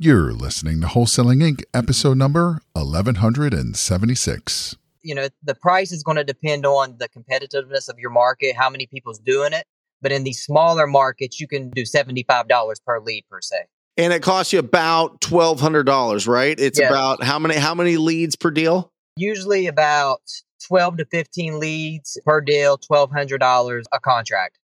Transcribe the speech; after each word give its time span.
You're 0.00 0.32
listening 0.32 0.80
to 0.82 0.86
Wholesaling 0.86 1.42
Inc., 1.42 1.64
episode 1.74 2.16
number 2.16 2.60
1176. 2.74 4.76
You 5.02 5.16
know, 5.16 5.26
the 5.42 5.56
price 5.56 5.90
is 5.90 6.04
going 6.04 6.18
to 6.18 6.22
depend 6.22 6.64
on 6.64 6.98
the 6.98 7.08
competitiveness 7.08 7.88
of 7.88 7.98
your 7.98 8.10
market, 8.10 8.54
how 8.54 8.70
many 8.70 8.86
people's 8.86 9.18
doing 9.18 9.52
it. 9.52 9.66
But 10.00 10.12
in 10.12 10.22
these 10.22 10.40
smaller 10.40 10.86
markets, 10.86 11.40
you 11.40 11.48
can 11.48 11.70
do 11.70 11.82
$75 11.82 12.76
per 12.86 13.00
lead 13.00 13.24
per 13.28 13.40
se. 13.40 13.56
And 13.96 14.12
it 14.12 14.22
costs 14.22 14.52
you 14.52 14.60
about 14.60 15.20
twelve 15.20 15.58
hundred 15.58 15.82
dollars, 15.82 16.28
right? 16.28 16.56
It's 16.60 16.78
Yes. 16.78 16.88
about 16.88 17.24
how 17.24 17.40
many 17.40 17.56
how 17.56 17.74
many 17.74 17.96
leads 17.96 18.36
per 18.36 18.52
deal? 18.52 18.92
Usually 19.16 19.66
about 19.66 20.20
12 20.68 20.98
to 20.98 21.06
15 21.06 21.58
leads 21.58 22.16
per 22.24 22.40
deal, 22.40 22.78
$1,200 22.78 23.82
a 23.90 23.98
contract. 23.98 24.60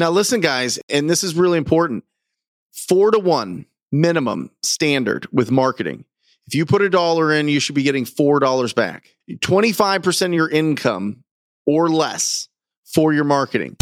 Now 0.00 0.10
listen, 0.10 0.40
guys, 0.40 0.80
and 0.88 1.08
this 1.08 1.22
is 1.22 1.36
really 1.36 1.58
important. 1.58 2.02
Four 2.72 3.12
to 3.12 3.20
one 3.20 3.66
minimum 3.92 4.50
standard 4.62 5.26
with 5.30 5.50
marketing. 5.50 6.04
If 6.46 6.54
you 6.54 6.66
put 6.66 6.82
a 6.82 6.90
dollar 6.90 7.32
in, 7.32 7.48
you 7.48 7.60
should 7.60 7.76
be 7.76 7.84
getting 7.84 8.04
four 8.04 8.40
dollars 8.40 8.72
back. 8.72 9.04
25% 9.30 10.26
of 10.26 10.32
your 10.32 10.50
income 10.50 11.22
or 11.66 11.88
less 11.88 12.48
for 12.84 13.12
your 13.12 13.24
marketing. 13.24 13.76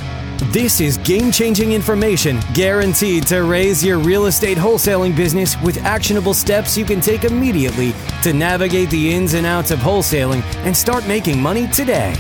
This 0.53 0.81
is 0.81 0.98
game 0.98 1.31
changing 1.31 1.73
information 1.73 2.41
guaranteed 2.55 3.27
to 3.29 3.45
raise 3.45 3.84
your 3.84 3.98
real 3.98 4.27
estate 4.27 4.59
wholesaling 4.59 5.15
business 5.15 5.61
with 5.62 5.79
actionable 5.84 6.34
steps 6.34 6.77
you 6.77 6.84
can 6.84 7.01
take 7.01 7.23
immediately 7.25 7.92
to 8.23 8.33
navigate 8.33 8.91
the 8.91 9.15
ins 9.15 9.34
and 9.34 9.47
outs 9.47 9.70
of 9.70 9.79
wholesaling 9.79 10.42
and 10.65 10.77
start 10.77 11.06
making 11.06 11.41
money 11.41 11.69
today. 11.69 12.17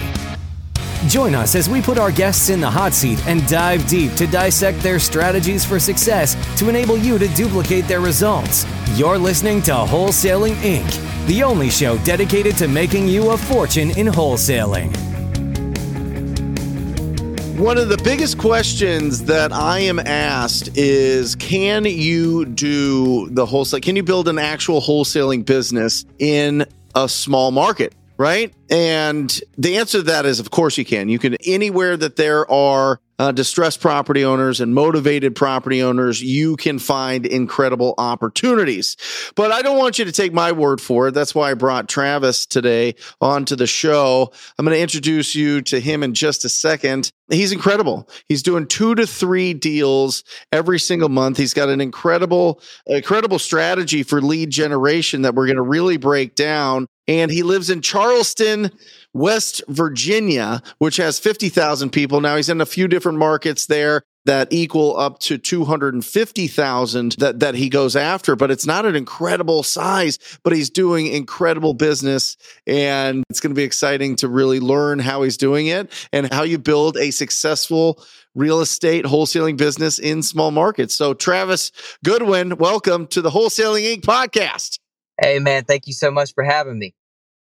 Join 1.08 1.34
us 1.34 1.54
as 1.54 1.70
we 1.70 1.80
put 1.80 1.96
our 1.96 2.12
guests 2.12 2.50
in 2.50 2.60
the 2.60 2.70
hot 2.70 2.92
seat 2.92 3.26
and 3.26 3.46
dive 3.48 3.86
deep 3.88 4.12
to 4.16 4.26
dissect 4.26 4.80
their 4.80 4.98
strategies 4.98 5.64
for 5.64 5.80
success 5.80 6.36
to 6.58 6.68
enable 6.68 6.98
you 6.98 7.18
to 7.18 7.26
duplicate 7.28 7.88
their 7.88 8.00
results. 8.00 8.66
You're 8.96 9.16
listening 9.16 9.62
to 9.62 9.72
Wholesaling 9.72 10.54
Inc., 10.56 11.26
the 11.26 11.42
only 11.42 11.70
show 11.70 11.96
dedicated 11.98 12.58
to 12.58 12.68
making 12.68 13.08
you 13.08 13.30
a 13.30 13.38
fortune 13.38 13.90
in 13.98 14.08
wholesaling. 14.08 14.94
One 17.58 17.78
of 17.78 17.88
the 17.88 17.98
biggest 17.98 18.36
questions 18.36 19.24
that 19.24 19.52
I 19.52 19.80
am 19.80 19.98
asked 19.98 20.76
is 20.76 21.34
can 21.34 21.86
you 21.86 22.44
do 22.44 23.28
the 23.30 23.46
wholesale? 23.46 23.80
Can 23.80 23.96
you 23.96 24.02
build 24.02 24.28
an 24.28 24.38
actual 24.38 24.82
wholesaling 24.82 25.46
business 25.46 26.04
in 26.18 26.66
a 26.94 27.08
small 27.08 27.52
market? 27.52 27.94
Right. 28.20 28.52
And 28.68 29.40
the 29.56 29.78
answer 29.78 30.00
to 30.00 30.02
that 30.02 30.26
is, 30.26 30.40
of 30.40 30.50
course, 30.50 30.76
you 30.76 30.84
can. 30.84 31.08
You 31.08 31.18
can 31.18 31.36
anywhere 31.46 31.96
that 31.96 32.16
there 32.16 32.46
are 32.52 33.00
uh, 33.20 33.32
distressed 33.32 33.82
property 33.82 34.24
owners 34.24 34.62
and 34.62 34.74
motivated 34.74 35.36
property 35.36 35.82
owners, 35.82 36.22
you 36.22 36.56
can 36.56 36.78
find 36.78 37.26
incredible 37.26 37.94
opportunities. 37.98 38.96
But 39.36 39.52
I 39.52 39.60
don't 39.60 39.76
want 39.76 39.98
you 39.98 40.06
to 40.06 40.12
take 40.12 40.32
my 40.32 40.52
word 40.52 40.80
for 40.80 41.08
it. 41.08 41.10
That's 41.12 41.34
why 41.34 41.50
I 41.50 41.54
brought 41.54 41.86
Travis 41.86 42.46
today 42.46 42.94
onto 43.20 43.56
the 43.56 43.66
show. 43.66 44.32
I'm 44.58 44.64
going 44.64 44.74
to 44.74 44.80
introduce 44.80 45.34
you 45.34 45.60
to 45.62 45.80
him 45.80 46.02
in 46.02 46.14
just 46.14 46.46
a 46.46 46.48
second. 46.48 47.12
He's 47.30 47.52
incredible. 47.52 48.08
He's 48.28 48.42
doing 48.42 48.66
two 48.66 48.94
to 48.96 49.06
three 49.06 49.54
deals 49.54 50.24
every 50.50 50.80
single 50.80 51.08
month. 51.08 51.36
He's 51.36 51.54
got 51.54 51.68
an 51.68 51.80
incredible, 51.80 52.60
incredible 52.86 53.38
strategy 53.38 54.02
for 54.02 54.20
lead 54.20 54.50
generation 54.50 55.22
that 55.22 55.34
we're 55.34 55.46
going 55.46 55.56
to 55.56 55.62
really 55.62 55.96
break 55.96 56.34
down. 56.34 56.86
And 57.06 57.30
he 57.30 57.42
lives 57.42 57.70
in 57.70 57.82
Charleston, 57.82 58.70
West 59.14 59.62
Virginia, 59.68 60.62
which 60.78 60.96
has 60.96 61.18
50,000 61.18 61.90
people. 61.90 62.20
Now 62.20 62.36
he's 62.36 62.48
in 62.48 62.60
a 62.60 62.66
few 62.66 62.88
different 62.88 63.18
markets 63.18 63.66
there 63.66 64.02
that 64.30 64.52
equal 64.52 64.96
up 64.96 65.18
to 65.18 65.36
250,000 65.38 67.12
that, 67.18 67.40
that 67.40 67.56
he 67.56 67.68
goes 67.68 67.96
after, 67.96 68.36
but 68.36 68.48
it's 68.48 68.64
not 68.64 68.86
an 68.86 68.94
incredible 68.94 69.64
size, 69.64 70.20
but 70.44 70.52
he's 70.52 70.70
doing 70.70 71.08
incredible 71.08 71.74
business. 71.74 72.36
And 72.64 73.24
it's 73.28 73.40
going 73.40 73.50
to 73.50 73.58
be 73.58 73.64
exciting 73.64 74.14
to 74.16 74.28
really 74.28 74.60
learn 74.60 75.00
how 75.00 75.22
he's 75.22 75.36
doing 75.36 75.66
it 75.66 75.90
and 76.12 76.32
how 76.32 76.44
you 76.44 76.58
build 76.58 76.96
a 76.96 77.10
successful 77.10 78.04
real 78.36 78.60
estate 78.60 79.04
wholesaling 79.04 79.56
business 79.56 79.98
in 79.98 80.22
small 80.22 80.52
markets. 80.52 80.94
So 80.94 81.12
Travis 81.12 81.72
Goodwin, 82.04 82.56
welcome 82.56 83.08
to 83.08 83.22
the 83.22 83.30
Wholesaling 83.30 83.96
Inc. 83.96 84.02
podcast. 84.02 84.78
Hey, 85.20 85.40
man, 85.40 85.64
thank 85.64 85.88
you 85.88 85.92
so 85.92 86.12
much 86.12 86.34
for 86.34 86.44
having 86.44 86.78
me. 86.78 86.94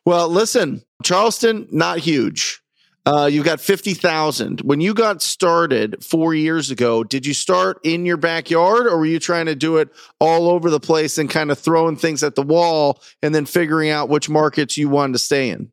Well, 0.08 0.28
listen, 0.28 0.82
Charleston, 1.04 1.68
not 1.70 2.00
huge. 2.00 2.64
Uh, 3.10 3.26
you've 3.26 3.46
got 3.46 3.60
50,000. 3.60 4.62
When 4.62 4.82
you 4.82 4.94
got 4.94 5.24
started 5.24 6.04
four 6.04 6.36
years 6.36 6.70
ago, 6.70 7.04
did 7.04 7.26
you 7.26 7.34
start 7.34 7.80
in 7.84 8.06
your 8.06 8.18
backyard 8.18 8.86
or 8.86 9.00
were 9.00 9.06
you 9.08 9.18
trying 9.18 9.48
to 9.48 9.56
do 9.56 9.78
it 9.78 9.90
all 10.20 10.48
over 10.48 10.70
the 10.70 10.80
place 10.80 11.18
and 11.18 11.28
kind 11.28 11.50
of 11.50 11.58
throwing 11.58 11.96
things 11.96 12.22
at 12.22 12.36
the 12.36 12.44
wall 12.44 13.02
and 13.24 13.34
then 13.34 13.48
figuring 13.48 13.90
out 13.90 14.10
which 14.10 14.30
markets 14.30 14.78
you 14.78 14.90
wanted 14.90 15.14
to 15.14 15.20
stay 15.20 15.50
in? 15.50 15.72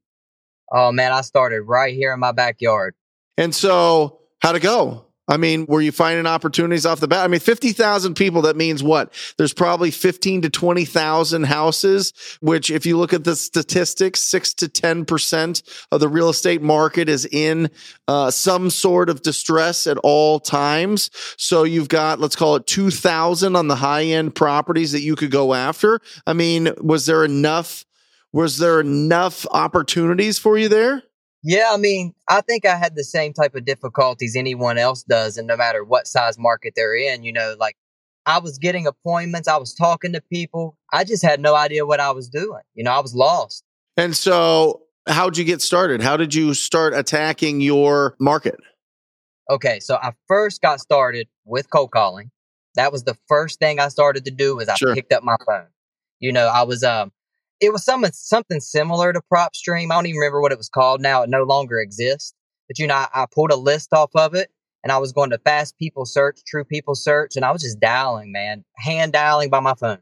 Oh, 0.72 0.90
man, 0.92 1.12
I 1.12 1.20
started 1.20 1.60
right 1.60 1.92
here 1.92 2.14
in 2.14 2.20
my 2.20 2.32
backyard. 2.32 2.94
And 3.36 3.54
so, 3.54 4.20
how'd 4.40 4.56
it 4.56 4.60
go? 4.60 5.05
I 5.28 5.36
mean, 5.36 5.66
were 5.66 5.80
you 5.80 5.92
finding 5.92 6.26
opportunities 6.26 6.86
off 6.86 7.00
the 7.00 7.08
bat? 7.08 7.24
I 7.24 7.28
mean, 7.28 7.40
50,000 7.40 8.14
people, 8.14 8.42
that 8.42 8.56
means 8.56 8.82
what? 8.82 9.12
There's 9.38 9.52
probably 9.52 9.90
15 9.90 10.42
to 10.42 10.50
20,000 10.50 11.44
houses, 11.44 12.12
which 12.40 12.70
if 12.70 12.86
you 12.86 12.96
look 12.96 13.12
at 13.12 13.24
the 13.24 13.34
statistics, 13.34 14.22
six 14.22 14.54
to 14.54 14.68
10% 14.68 15.62
of 15.90 16.00
the 16.00 16.08
real 16.08 16.28
estate 16.28 16.62
market 16.62 17.08
is 17.08 17.26
in 17.26 17.70
uh, 18.06 18.30
some 18.30 18.70
sort 18.70 19.10
of 19.10 19.22
distress 19.22 19.86
at 19.86 19.98
all 19.98 20.38
times. 20.38 21.10
So 21.36 21.64
you've 21.64 21.88
got, 21.88 22.20
let's 22.20 22.36
call 22.36 22.56
it 22.56 22.66
2,000 22.66 23.56
on 23.56 23.66
the 23.66 23.76
high 23.76 24.04
end 24.04 24.34
properties 24.34 24.92
that 24.92 25.02
you 25.02 25.16
could 25.16 25.30
go 25.32 25.54
after. 25.54 26.00
I 26.26 26.34
mean, 26.34 26.70
was 26.80 27.06
there 27.06 27.24
enough? 27.24 27.84
Was 28.32 28.58
there 28.58 28.80
enough 28.80 29.46
opportunities 29.50 30.38
for 30.38 30.58
you 30.58 30.68
there? 30.68 31.02
Yeah, 31.48 31.70
I 31.70 31.76
mean, 31.76 32.12
I 32.28 32.40
think 32.40 32.66
I 32.66 32.74
had 32.74 32.96
the 32.96 33.04
same 33.04 33.32
type 33.32 33.54
of 33.54 33.64
difficulties 33.64 34.34
anyone 34.34 34.78
else 34.78 35.04
does, 35.04 35.36
and 35.36 35.46
no 35.46 35.56
matter 35.56 35.84
what 35.84 36.08
size 36.08 36.36
market 36.40 36.72
they're 36.74 36.96
in, 36.96 37.22
you 37.22 37.32
know, 37.32 37.54
like 37.60 37.76
I 38.26 38.40
was 38.40 38.58
getting 38.58 38.84
appointments, 38.88 39.46
I 39.46 39.56
was 39.56 39.72
talking 39.72 40.12
to 40.14 40.20
people. 40.20 40.76
I 40.92 41.04
just 41.04 41.22
had 41.22 41.38
no 41.38 41.54
idea 41.54 41.86
what 41.86 42.00
I 42.00 42.10
was 42.10 42.28
doing. 42.28 42.62
You 42.74 42.82
know, 42.82 42.90
I 42.90 42.98
was 42.98 43.14
lost. 43.14 43.62
And 43.96 44.16
so, 44.16 44.82
how'd 45.06 45.36
you 45.36 45.44
get 45.44 45.62
started? 45.62 46.02
How 46.02 46.16
did 46.16 46.34
you 46.34 46.52
start 46.52 46.94
attacking 46.94 47.60
your 47.60 48.16
market? 48.18 48.58
Okay, 49.48 49.78
so 49.78 49.94
I 50.02 50.14
first 50.26 50.60
got 50.62 50.80
started 50.80 51.28
with 51.44 51.70
cold 51.70 51.92
calling. 51.92 52.32
That 52.74 52.90
was 52.90 53.04
the 53.04 53.16
first 53.28 53.60
thing 53.60 53.78
I 53.78 53.86
started 53.86 54.24
to 54.24 54.32
do 54.32 54.56
was 54.56 54.68
I 54.68 54.74
Sure. 54.74 54.96
picked 54.96 55.12
up 55.12 55.22
my 55.22 55.36
phone. 55.46 55.68
You 56.18 56.32
know, 56.32 56.48
I 56.48 56.64
was 56.64 56.82
um 56.82 57.12
it 57.60 57.72
was 57.72 57.84
something 57.84 58.10
something 58.12 58.60
similar 58.60 59.12
to 59.12 59.20
PropStream. 59.32 59.90
I 59.90 59.94
don't 59.94 60.06
even 60.06 60.18
remember 60.18 60.40
what 60.40 60.52
it 60.52 60.58
was 60.58 60.68
called 60.68 61.00
now. 61.00 61.22
It 61.22 61.30
no 61.30 61.42
longer 61.42 61.80
exists. 61.80 62.34
But 62.68 62.78
you 62.78 62.86
know, 62.86 62.94
I, 62.94 63.08
I 63.14 63.26
pulled 63.32 63.52
a 63.52 63.56
list 63.56 63.92
off 63.92 64.10
of 64.14 64.34
it 64.34 64.50
and 64.82 64.92
I 64.92 64.98
was 64.98 65.12
going 65.12 65.30
to 65.30 65.38
fast 65.38 65.78
people 65.78 66.04
search, 66.04 66.40
true 66.46 66.64
people 66.64 66.94
search, 66.94 67.36
and 67.36 67.44
I 67.44 67.52
was 67.52 67.62
just 67.62 67.80
dialing, 67.80 68.32
man. 68.32 68.64
Hand 68.76 69.12
dialing 69.12 69.50
by 69.50 69.60
my 69.60 69.74
phone. 69.74 69.98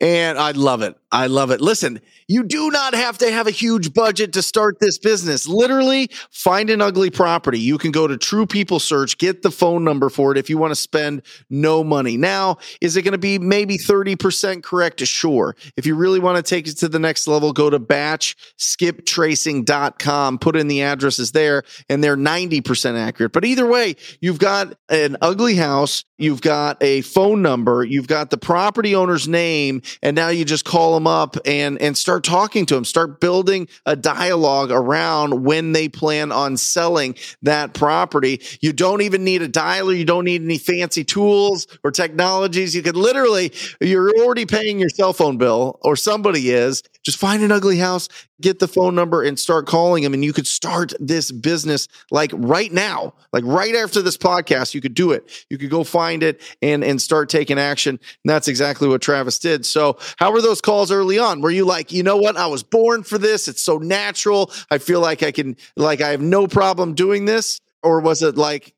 And 0.00 0.38
I 0.38 0.50
love 0.50 0.82
it. 0.82 0.94
I 1.12 1.28
love 1.28 1.52
it. 1.52 1.60
Listen, 1.60 2.00
you 2.26 2.42
do 2.42 2.72
not 2.72 2.92
have 2.92 3.18
to 3.18 3.30
have 3.30 3.46
a 3.46 3.52
huge 3.52 3.94
budget 3.94 4.32
to 4.32 4.42
start 4.42 4.80
this 4.80 4.98
business. 4.98 5.46
Literally, 5.46 6.10
find 6.30 6.68
an 6.68 6.82
ugly 6.82 7.10
property. 7.10 7.60
You 7.60 7.78
can 7.78 7.92
go 7.92 8.08
to 8.08 8.16
True 8.16 8.44
People 8.44 8.80
Search, 8.80 9.16
get 9.16 9.42
the 9.42 9.52
phone 9.52 9.84
number 9.84 10.10
for 10.10 10.32
it 10.32 10.38
if 10.38 10.50
you 10.50 10.58
want 10.58 10.72
to 10.72 10.76
spend 10.76 11.22
no 11.48 11.84
money. 11.84 12.16
Now, 12.16 12.58
is 12.80 12.96
it 12.96 13.02
going 13.02 13.12
to 13.12 13.18
be 13.18 13.38
maybe 13.38 13.78
30% 13.78 14.64
correct? 14.64 15.06
Sure. 15.06 15.54
If 15.76 15.86
you 15.86 15.94
really 15.94 16.18
want 16.18 16.36
to 16.36 16.42
take 16.42 16.66
it 16.66 16.78
to 16.78 16.88
the 16.88 16.98
next 16.98 17.28
level, 17.28 17.52
go 17.52 17.70
to 17.70 17.78
batchskiptracing.com, 17.78 20.38
put 20.38 20.56
in 20.56 20.66
the 20.66 20.82
addresses 20.82 21.30
there, 21.30 21.62
and 21.88 22.02
they're 22.02 22.16
90% 22.16 22.98
accurate. 22.98 23.30
But 23.32 23.44
either 23.44 23.68
way, 23.68 23.94
you've 24.20 24.40
got 24.40 24.74
an 24.88 25.16
ugly 25.22 25.54
house, 25.54 26.04
you've 26.18 26.40
got 26.40 26.82
a 26.82 27.02
phone 27.02 27.42
number, 27.42 27.84
you've 27.84 28.08
got 28.08 28.30
the 28.30 28.38
property 28.38 28.96
owner's 28.96 29.28
name, 29.28 29.82
and 30.02 30.16
now 30.16 30.30
you 30.30 30.44
just 30.44 30.64
call 30.64 30.95
them 30.96 31.06
up 31.06 31.36
and 31.44 31.80
and 31.80 31.96
start 31.96 32.24
talking 32.24 32.66
to 32.66 32.74
them 32.74 32.84
start 32.84 33.20
building 33.20 33.68
a 33.86 33.94
dialogue 33.94 34.70
around 34.70 35.44
when 35.44 35.72
they 35.72 35.88
plan 35.88 36.32
on 36.32 36.56
selling 36.56 37.14
that 37.42 37.74
property. 37.74 38.40
You 38.60 38.72
don't 38.72 39.02
even 39.02 39.24
need 39.24 39.42
a 39.42 39.48
dialer. 39.48 39.96
You 39.96 40.04
don't 40.04 40.24
need 40.24 40.42
any 40.42 40.58
fancy 40.58 41.04
tools 41.04 41.66
or 41.84 41.90
technologies. 41.90 42.74
You 42.74 42.82
could 42.82 42.96
literally 42.96 43.52
you're 43.80 44.10
already 44.18 44.46
paying 44.46 44.78
your 44.78 44.88
cell 44.88 45.12
phone 45.12 45.38
bill 45.38 45.78
or 45.82 45.96
somebody 45.96 46.50
is. 46.50 46.82
Just 47.04 47.18
find 47.18 47.42
an 47.42 47.52
ugly 47.52 47.78
house 47.78 48.08
get 48.40 48.58
the 48.58 48.68
phone 48.68 48.94
number 48.94 49.22
and 49.22 49.38
start 49.38 49.66
calling 49.66 50.02
them 50.02 50.12
and 50.12 50.24
you 50.24 50.32
could 50.32 50.46
start 50.46 50.92
this 51.00 51.30
business 51.32 51.88
like 52.10 52.30
right 52.34 52.72
now. 52.72 53.14
Like 53.32 53.44
right 53.46 53.74
after 53.74 54.02
this 54.02 54.16
podcast 54.16 54.74
you 54.74 54.80
could 54.80 54.94
do 54.94 55.12
it. 55.12 55.46
You 55.48 55.58
could 55.58 55.70
go 55.70 55.84
find 55.84 56.22
it 56.22 56.40
and 56.60 56.84
and 56.84 57.00
start 57.00 57.28
taking 57.28 57.58
action. 57.58 57.98
And 57.98 58.30
that's 58.30 58.48
exactly 58.48 58.88
what 58.88 59.00
travis 59.00 59.38
did. 59.38 59.64
So 59.64 59.98
how 60.18 60.32
were 60.32 60.42
those 60.42 60.60
calls 60.60 60.85
early 60.90 61.18
on 61.18 61.40
were 61.40 61.50
you 61.50 61.64
like 61.64 61.92
you 61.92 62.02
know 62.02 62.16
what 62.16 62.36
i 62.36 62.46
was 62.46 62.62
born 62.62 63.02
for 63.02 63.18
this 63.18 63.48
it's 63.48 63.62
so 63.62 63.78
natural 63.78 64.50
i 64.70 64.78
feel 64.78 65.00
like 65.00 65.22
i 65.22 65.30
can 65.30 65.56
like 65.76 66.00
i 66.00 66.10
have 66.10 66.20
no 66.20 66.46
problem 66.46 66.94
doing 66.94 67.24
this 67.24 67.60
or 67.82 68.00
was 68.00 68.22
it 68.22 68.36
like 68.36 68.74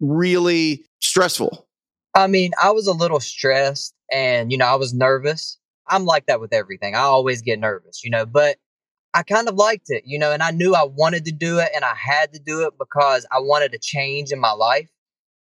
really 0.00 0.84
stressful 1.00 1.66
I 2.16 2.28
mean, 2.28 2.52
I 2.60 2.70
was 2.70 2.86
a 2.86 2.94
little 2.94 3.20
stressed 3.20 3.94
and, 4.10 4.50
you 4.50 4.56
know, 4.56 4.64
I 4.64 4.76
was 4.76 4.94
nervous. 4.94 5.58
I'm 5.86 6.06
like 6.06 6.26
that 6.26 6.40
with 6.40 6.54
everything. 6.54 6.94
I 6.94 7.00
always 7.00 7.42
get 7.42 7.60
nervous, 7.60 8.02
you 8.02 8.10
know, 8.10 8.24
but 8.24 8.56
I 9.12 9.22
kind 9.22 9.48
of 9.48 9.54
liked 9.54 9.90
it, 9.90 10.04
you 10.06 10.18
know, 10.18 10.32
and 10.32 10.42
I 10.42 10.50
knew 10.50 10.74
I 10.74 10.84
wanted 10.84 11.26
to 11.26 11.32
do 11.32 11.58
it 11.58 11.68
and 11.74 11.84
I 11.84 11.94
had 11.94 12.32
to 12.32 12.40
do 12.40 12.66
it 12.66 12.72
because 12.78 13.26
I 13.30 13.40
wanted 13.40 13.74
a 13.74 13.78
change 13.78 14.32
in 14.32 14.40
my 14.40 14.52
life. 14.52 14.88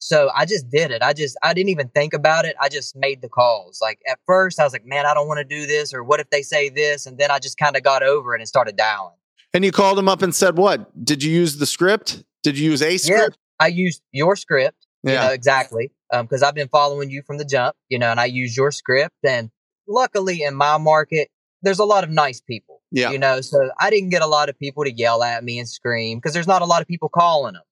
So 0.06 0.30
I 0.36 0.46
just 0.46 0.69
did 0.69 0.92
it. 0.92 1.02
I 1.02 1.13
just, 1.13 1.36
I 1.42 1.56
didn't 1.56 1.69
even 1.69 1.88
think 1.88 2.13
about 2.13 2.46
it. 2.46 2.56
I 2.62 2.69
just 2.69 2.96
made 2.96 3.24
the 3.24 3.28
calls. 3.28 3.80
Like 3.81 3.98
at 4.07 4.19
first, 4.28 4.60
I 4.60 4.63
was 4.63 4.72
like, 4.72 4.86
man, 4.86 5.07
I 5.07 5.16
don't 5.16 5.28
want 5.28 5.40
to 5.40 5.44
do 5.44 5.66
this. 5.66 5.96
Or 5.96 6.04
what 6.04 6.19
if 6.19 6.30
they 6.30 6.44
say 6.44 6.69
this? 6.69 7.07
And 7.07 7.18
then 7.18 7.31
I 7.31 7.40
just 7.40 7.57
kind 7.57 7.75
of 7.75 7.81
got 7.81 8.04
over 8.04 8.36
it 8.36 8.40
and 8.40 8.48
started 8.48 8.78
dialing. 8.78 9.16
And 9.52 9.66
you 9.66 9.72
called 9.72 9.98
them 9.98 10.07
up 10.07 10.22
and 10.22 10.36
said, 10.36 10.57
what? 10.57 11.04
Did 11.04 11.24
you 11.24 11.31
use 11.31 11.57
the 11.57 11.66
script? 11.66 12.24
Did 12.44 12.56
you 12.56 12.69
use 12.69 12.84
a 12.84 12.98
script? 12.98 13.40
Yeah, 13.60 13.66
I 13.66 13.69
used 13.69 14.04
your 14.12 14.36
script. 14.36 14.86
Yeah. 15.02 15.12
You 15.12 15.28
know, 15.28 15.34
exactly. 15.34 15.92
Because 16.12 16.44
um, 16.44 16.48
I've 16.48 16.56
been 16.56 16.69
following 16.69 17.10
you 17.10 17.24
from 17.25 17.40
the 17.40 17.46
jump, 17.46 17.75
you 17.90 17.98
know, 17.98 18.12
and 18.12 18.19
I 18.19 18.25
use 18.25 18.56
your 18.56 18.72
script. 18.72 19.16
And 19.28 19.50
luckily 19.88 20.44
in 20.44 20.54
my 20.54 20.78
market, 20.78 21.30
there's 21.63 21.80
a 21.80 21.84
lot 21.84 22.04
of 22.04 22.12
nice 22.12 22.42
people. 22.42 22.84
Yeah. 22.92 23.10
You 23.10 23.18
know, 23.18 23.42
so 23.42 23.72
I 23.80 23.90
didn't 23.90 24.10
get 24.10 24.22
a 24.22 24.28
lot 24.28 24.50
of 24.50 24.60
people 24.60 24.84
to 24.84 24.92
yell 24.92 25.24
at 25.24 25.44
me 25.44 25.58
and 25.58 25.68
scream 25.68 26.19
because 26.19 26.36
there's 26.36 26.46
not 26.46 26.62
a 26.62 26.66
lot 26.66 26.84
of 26.84 26.88
people 26.88 27.10
calling 27.10 27.54
them. 27.54 27.63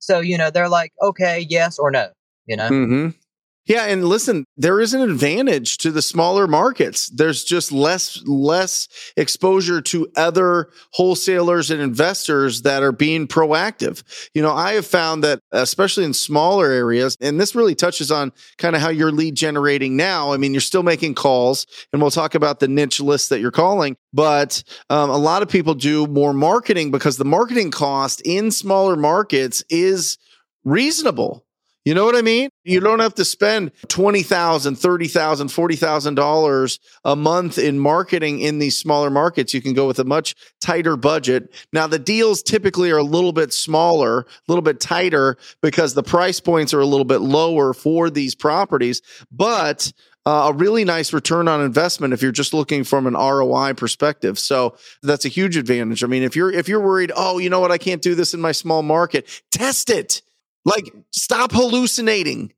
So, 0.00 0.20
you 0.20 0.36
know, 0.36 0.50
they're 0.50 0.68
like, 0.68 0.92
okay, 1.00 1.46
yes 1.48 1.78
or 1.78 1.90
no, 1.90 2.08
you 2.46 2.56
know? 2.56 2.68
Mm-hmm. 2.68 3.19
Yeah, 3.66 3.84
and 3.84 4.04
listen, 4.04 4.46
there 4.56 4.80
is 4.80 4.94
an 4.94 5.02
advantage 5.02 5.78
to 5.78 5.92
the 5.92 6.02
smaller 6.02 6.48
markets. 6.48 7.08
There's 7.08 7.44
just 7.44 7.70
less 7.70 8.20
less 8.26 8.88
exposure 9.16 9.80
to 9.82 10.08
other 10.16 10.70
wholesalers 10.92 11.70
and 11.70 11.80
investors 11.80 12.62
that 12.62 12.82
are 12.82 12.90
being 12.90 13.28
proactive. 13.28 14.02
You 14.34 14.42
know, 14.42 14.52
I 14.52 14.72
have 14.72 14.86
found 14.86 15.22
that 15.24 15.40
especially 15.52 16.04
in 16.04 16.14
smaller 16.14 16.70
areas, 16.70 17.16
and 17.20 17.38
this 17.38 17.54
really 17.54 17.74
touches 17.76 18.10
on 18.10 18.32
kind 18.58 18.74
of 18.74 18.82
how 18.82 18.88
you're 18.88 19.12
lead 19.12 19.36
generating 19.36 19.96
now. 19.96 20.32
I 20.32 20.36
mean, 20.36 20.52
you're 20.52 20.60
still 20.62 20.82
making 20.82 21.14
calls, 21.14 21.66
and 21.92 22.00
we'll 22.02 22.10
talk 22.10 22.34
about 22.34 22.58
the 22.60 22.68
niche 22.68 23.00
list 23.00 23.28
that 23.28 23.40
you're 23.40 23.52
calling, 23.52 23.96
but 24.12 24.64
um, 24.88 25.10
a 25.10 25.18
lot 25.18 25.42
of 25.42 25.48
people 25.48 25.74
do 25.74 26.06
more 26.08 26.32
marketing 26.32 26.90
because 26.90 27.18
the 27.18 27.24
marketing 27.24 27.70
cost 27.70 28.20
in 28.24 28.50
smaller 28.50 28.96
markets 28.96 29.62
is 29.68 30.18
reasonable 30.64 31.44
you 31.84 31.94
know 31.94 32.04
what 32.04 32.14
I 32.14 32.20
mean? 32.22 32.49
You 32.64 32.80
don't 32.80 33.00
have 33.00 33.14
to 33.14 33.24
spend 33.24 33.72
$20,000, 33.88 34.22
$30,000, 34.24 35.78
$40,000 35.78 36.78
a 37.04 37.16
month 37.16 37.58
in 37.58 37.78
marketing 37.78 38.40
in 38.40 38.58
these 38.58 38.76
smaller 38.76 39.08
markets. 39.08 39.54
You 39.54 39.62
can 39.62 39.72
go 39.72 39.86
with 39.86 39.98
a 39.98 40.04
much 40.04 40.34
tighter 40.60 40.96
budget. 40.96 41.54
Now, 41.72 41.86
the 41.86 41.98
deals 41.98 42.42
typically 42.42 42.90
are 42.90 42.98
a 42.98 43.02
little 43.02 43.32
bit 43.32 43.52
smaller, 43.52 44.20
a 44.20 44.26
little 44.48 44.62
bit 44.62 44.78
tighter 44.78 45.38
because 45.62 45.94
the 45.94 46.02
price 46.02 46.38
points 46.40 46.74
are 46.74 46.80
a 46.80 46.86
little 46.86 47.04
bit 47.04 47.20
lower 47.20 47.72
for 47.72 48.10
these 48.10 48.34
properties, 48.34 49.00
but 49.32 49.92
uh, 50.26 50.50
a 50.50 50.52
really 50.52 50.84
nice 50.84 51.14
return 51.14 51.48
on 51.48 51.62
investment 51.62 52.12
if 52.12 52.20
you're 52.20 52.30
just 52.30 52.52
looking 52.52 52.84
from 52.84 53.06
an 53.06 53.14
ROI 53.14 53.72
perspective. 53.74 54.38
So 54.38 54.76
that's 55.02 55.24
a 55.24 55.28
huge 55.28 55.56
advantage. 55.56 56.04
I 56.04 56.08
mean, 56.08 56.22
if 56.22 56.36
you're 56.36 56.52
if 56.52 56.68
you're 56.68 56.80
worried, 56.80 57.10
oh, 57.16 57.38
you 57.38 57.48
know 57.48 57.60
what, 57.60 57.72
I 57.72 57.78
can't 57.78 58.02
do 58.02 58.14
this 58.14 58.34
in 58.34 58.40
my 58.40 58.52
small 58.52 58.82
market, 58.82 59.26
test 59.50 59.88
it 59.88 60.20
like, 60.64 60.92
stop 61.12 61.52
hallucinating. 61.52 62.52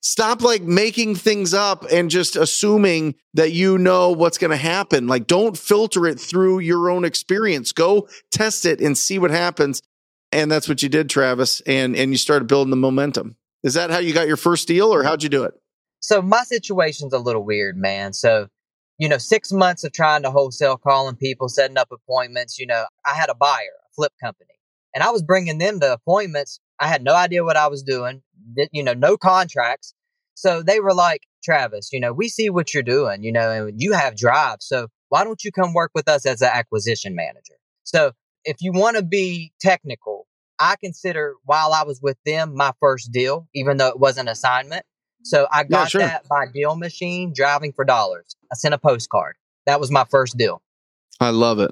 Stop 0.00 0.42
like 0.42 0.62
making 0.62 1.14
things 1.14 1.54
up 1.54 1.86
and 1.90 2.10
just 2.10 2.36
assuming 2.36 3.14
that 3.32 3.52
you 3.52 3.78
know 3.78 4.10
what's 4.10 4.36
going 4.36 4.50
to 4.50 4.56
happen. 4.56 5.06
Like, 5.06 5.26
don't 5.26 5.56
filter 5.56 6.06
it 6.06 6.20
through 6.20 6.58
your 6.58 6.90
own 6.90 7.06
experience. 7.06 7.72
Go 7.72 8.08
test 8.30 8.66
it 8.66 8.80
and 8.80 8.98
see 8.98 9.18
what 9.18 9.30
happens. 9.30 9.80
And 10.30 10.50
that's 10.50 10.68
what 10.68 10.82
you 10.82 10.90
did, 10.90 11.08
Travis. 11.08 11.62
And 11.62 11.96
and 11.96 12.10
you 12.10 12.18
started 12.18 12.48
building 12.48 12.70
the 12.70 12.76
momentum. 12.76 13.36
Is 13.62 13.74
that 13.74 13.90
how 13.90 13.98
you 13.98 14.12
got 14.12 14.26
your 14.26 14.36
first 14.36 14.68
deal, 14.68 14.92
or 14.92 15.04
how'd 15.04 15.22
you 15.22 15.30
do 15.30 15.44
it? 15.44 15.54
So 16.00 16.20
my 16.20 16.42
situation's 16.42 17.14
a 17.14 17.18
little 17.18 17.44
weird, 17.44 17.78
man. 17.78 18.12
So 18.12 18.48
you 18.98 19.08
know, 19.08 19.18
six 19.18 19.52
months 19.52 19.84
of 19.84 19.92
trying 19.92 20.22
to 20.22 20.30
wholesale, 20.30 20.76
calling 20.76 21.16
people, 21.16 21.48
setting 21.48 21.78
up 21.78 21.88
appointments. 21.90 22.58
You 22.58 22.66
know, 22.66 22.84
I 23.06 23.14
had 23.14 23.30
a 23.30 23.34
buyer, 23.34 23.72
a 23.86 23.94
flip 23.94 24.12
company, 24.22 24.54
and 24.94 25.02
I 25.02 25.10
was 25.10 25.22
bringing 25.22 25.58
them 25.58 25.80
to 25.80 25.94
appointments 25.94 26.60
I 26.80 26.88
had 26.88 27.02
no 27.02 27.14
idea 27.14 27.44
what 27.44 27.56
I 27.56 27.68
was 27.68 27.82
doing, 27.82 28.22
you 28.72 28.82
know, 28.82 28.94
no 28.94 29.16
contracts. 29.16 29.94
So 30.34 30.62
they 30.62 30.80
were 30.80 30.94
like, 30.94 31.22
Travis, 31.44 31.90
you 31.92 32.00
know, 32.00 32.12
we 32.12 32.28
see 32.28 32.50
what 32.50 32.74
you're 32.74 32.82
doing, 32.82 33.22
you 33.22 33.32
know, 33.32 33.50
and 33.50 33.80
you 33.80 33.92
have 33.92 34.16
drive. 34.16 34.58
So 34.60 34.88
why 35.08 35.24
don't 35.24 35.44
you 35.44 35.52
come 35.52 35.74
work 35.74 35.92
with 35.94 36.08
us 36.08 36.26
as 36.26 36.42
an 36.42 36.50
acquisition 36.52 37.14
manager? 37.14 37.54
So 37.84 38.12
if 38.44 38.56
you 38.60 38.72
want 38.72 38.96
to 38.96 39.02
be 39.02 39.52
technical, 39.60 40.26
I 40.58 40.76
consider 40.82 41.34
while 41.44 41.72
I 41.72 41.84
was 41.84 42.00
with 42.02 42.16
them 42.24 42.54
my 42.54 42.72
first 42.80 43.12
deal, 43.12 43.48
even 43.54 43.76
though 43.76 43.88
it 43.88 43.98
was 43.98 44.18
an 44.18 44.28
assignment. 44.28 44.84
So 45.22 45.46
I 45.50 45.64
got 45.64 45.70
yeah, 45.70 45.86
sure. 45.86 46.00
that 46.02 46.28
by 46.28 46.46
Deal 46.52 46.76
Machine 46.76 47.32
driving 47.34 47.72
for 47.72 47.84
dollars. 47.84 48.36
I 48.52 48.56
sent 48.56 48.74
a 48.74 48.78
postcard. 48.78 49.36
That 49.66 49.80
was 49.80 49.90
my 49.90 50.04
first 50.10 50.36
deal. 50.36 50.62
I 51.20 51.30
love 51.30 51.60
it. 51.60 51.70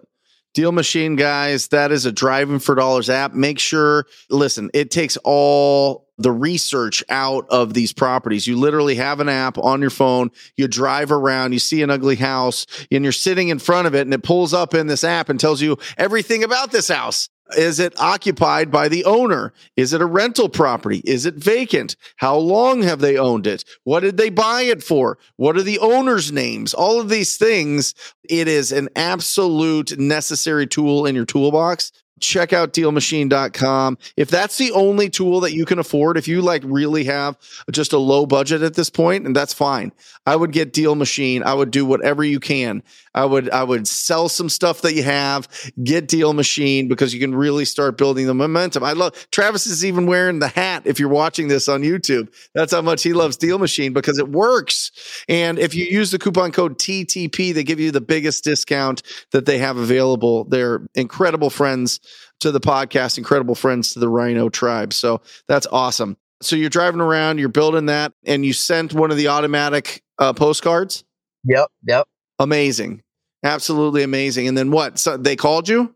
Deal 0.54 0.72
Machine, 0.72 1.16
guys, 1.16 1.68
that 1.68 1.92
is 1.92 2.04
a 2.04 2.12
driving 2.12 2.58
for 2.58 2.74
dollars 2.74 3.08
app. 3.08 3.32
Make 3.32 3.58
sure, 3.58 4.06
listen, 4.28 4.70
it 4.74 4.90
takes 4.90 5.16
all 5.24 6.08
the 6.18 6.30
research 6.30 7.02
out 7.08 7.46
of 7.48 7.72
these 7.72 7.94
properties. 7.94 8.46
You 8.46 8.58
literally 8.58 8.96
have 8.96 9.20
an 9.20 9.30
app 9.30 9.56
on 9.56 9.80
your 9.80 9.90
phone, 9.90 10.30
you 10.56 10.68
drive 10.68 11.10
around, 11.10 11.52
you 11.52 11.58
see 11.58 11.82
an 11.82 11.88
ugly 11.88 12.16
house, 12.16 12.66
and 12.90 13.02
you're 13.02 13.12
sitting 13.12 13.48
in 13.48 13.58
front 13.58 13.86
of 13.86 13.94
it, 13.94 14.02
and 14.02 14.12
it 14.12 14.22
pulls 14.22 14.52
up 14.52 14.74
in 14.74 14.88
this 14.88 15.04
app 15.04 15.30
and 15.30 15.40
tells 15.40 15.62
you 15.62 15.78
everything 15.96 16.44
about 16.44 16.70
this 16.70 16.88
house. 16.88 17.30
Is 17.56 17.78
it 17.78 17.98
occupied 17.98 18.70
by 18.70 18.88
the 18.88 19.04
owner? 19.04 19.52
Is 19.76 19.92
it 19.92 20.00
a 20.00 20.06
rental 20.06 20.48
property? 20.48 21.02
Is 21.04 21.26
it 21.26 21.34
vacant? 21.34 21.96
How 22.16 22.36
long 22.36 22.82
have 22.82 23.00
they 23.00 23.18
owned 23.18 23.46
it? 23.46 23.64
What 23.84 24.00
did 24.00 24.16
they 24.16 24.30
buy 24.30 24.62
it 24.62 24.82
for? 24.82 25.18
What 25.36 25.56
are 25.56 25.62
the 25.62 25.78
owner's 25.78 26.32
names? 26.32 26.72
All 26.72 27.00
of 27.00 27.08
these 27.08 27.36
things. 27.36 27.94
It 28.28 28.48
is 28.48 28.72
an 28.72 28.88
absolute 28.96 29.98
necessary 29.98 30.66
tool 30.66 31.06
in 31.06 31.14
your 31.14 31.26
toolbox 31.26 31.92
check 32.22 32.52
out 32.52 32.72
dealmachine.com. 32.72 33.98
If 34.16 34.30
that's 34.30 34.56
the 34.56 34.72
only 34.72 35.10
tool 35.10 35.40
that 35.40 35.52
you 35.52 35.64
can 35.64 35.78
afford, 35.78 36.16
if 36.16 36.26
you 36.26 36.40
like 36.40 36.62
really 36.64 37.04
have 37.04 37.36
just 37.70 37.92
a 37.92 37.98
low 37.98 38.24
budget 38.24 38.62
at 38.62 38.74
this 38.74 38.88
point, 38.88 39.26
and 39.26 39.36
that's 39.36 39.52
fine. 39.52 39.92
I 40.24 40.36
would 40.36 40.52
get 40.52 40.72
Deal 40.72 40.94
Machine. 40.94 41.42
I 41.42 41.52
would 41.52 41.70
do 41.70 41.84
whatever 41.84 42.24
you 42.24 42.40
can. 42.40 42.82
I 43.14 43.24
would 43.24 43.50
I 43.50 43.62
would 43.62 43.86
sell 43.86 44.28
some 44.28 44.48
stuff 44.48 44.82
that 44.82 44.94
you 44.94 45.02
have, 45.02 45.48
get 45.82 46.08
Deal 46.08 46.32
Machine 46.32 46.88
because 46.88 47.12
you 47.12 47.20
can 47.20 47.34
really 47.34 47.64
start 47.64 47.98
building 47.98 48.26
the 48.26 48.34
momentum. 48.34 48.82
I 48.82 48.92
love 48.92 49.14
Travis 49.30 49.66
is 49.66 49.84
even 49.84 50.06
wearing 50.06 50.38
the 50.38 50.48
hat 50.48 50.82
if 50.86 50.98
you're 50.98 51.08
watching 51.08 51.48
this 51.48 51.68
on 51.68 51.82
YouTube. 51.82 52.32
That's 52.54 52.72
how 52.72 52.82
much 52.82 53.02
he 53.02 53.12
loves 53.12 53.36
Deal 53.36 53.58
Machine 53.58 53.92
because 53.92 54.18
it 54.18 54.28
works. 54.28 54.90
And 55.28 55.58
if 55.58 55.74
you 55.74 55.84
use 55.84 56.10
the 56.10 56.18
coupon 56.18 56.52
code 56.52 56.78
TTP, 56.78 57.52
they 57.52 57.64
give 57.64 57.80
you 57.80 57.90
the 57.90 58.00
biggest 58.00 58.44
discount 58.44 59.02
that 59.32 59.46
they 59.46 59.58
have 59.58 59.76
available. 59.76 60.44
They're 60.44 60.86
incredible 60.94 61.50
friends 61.50 62.00
to 62.40 62.50
the 62.50 62.60
podcast, 62.60 63.18
incredible 63.18 63.54
friends 63.54 63.92
to 63.92 64.00
the 64.00 64.08
Rhino 64.08 64.48
tribe. 64.48 64.92
So 64.92 65.22
that's 65.48 65.66
awesome. 65.70 66.16
So 66.42 66.56
you're 66.56 66.70
driving 66.70 67.00
around, 67.00 67.38
you're 67.38 67.48
building 67.48 67.86
that, 67.86 68.12
and 68.24 68.44
you 68.44 68.52
sent 68.52 68.92
one 68.92 69.12
of 69.12 69.16
the 69.16 69.28
automatic 69.28 70.02
uh, 70.18 70.32
postcards. 70.32 71.04
Yep, 71.44 71.68
yep. 71.86 72.08
Amazing, 72.38 73.02
absolutely 73.42 74.02
amazing. 74.02 74.48
And 74.48 74.56
then 74.56 74.70
what? 74.70 74.98
So 74.98 75.16
they 75.16 75.36
called 75.36 75.68
you? 75.68 75.94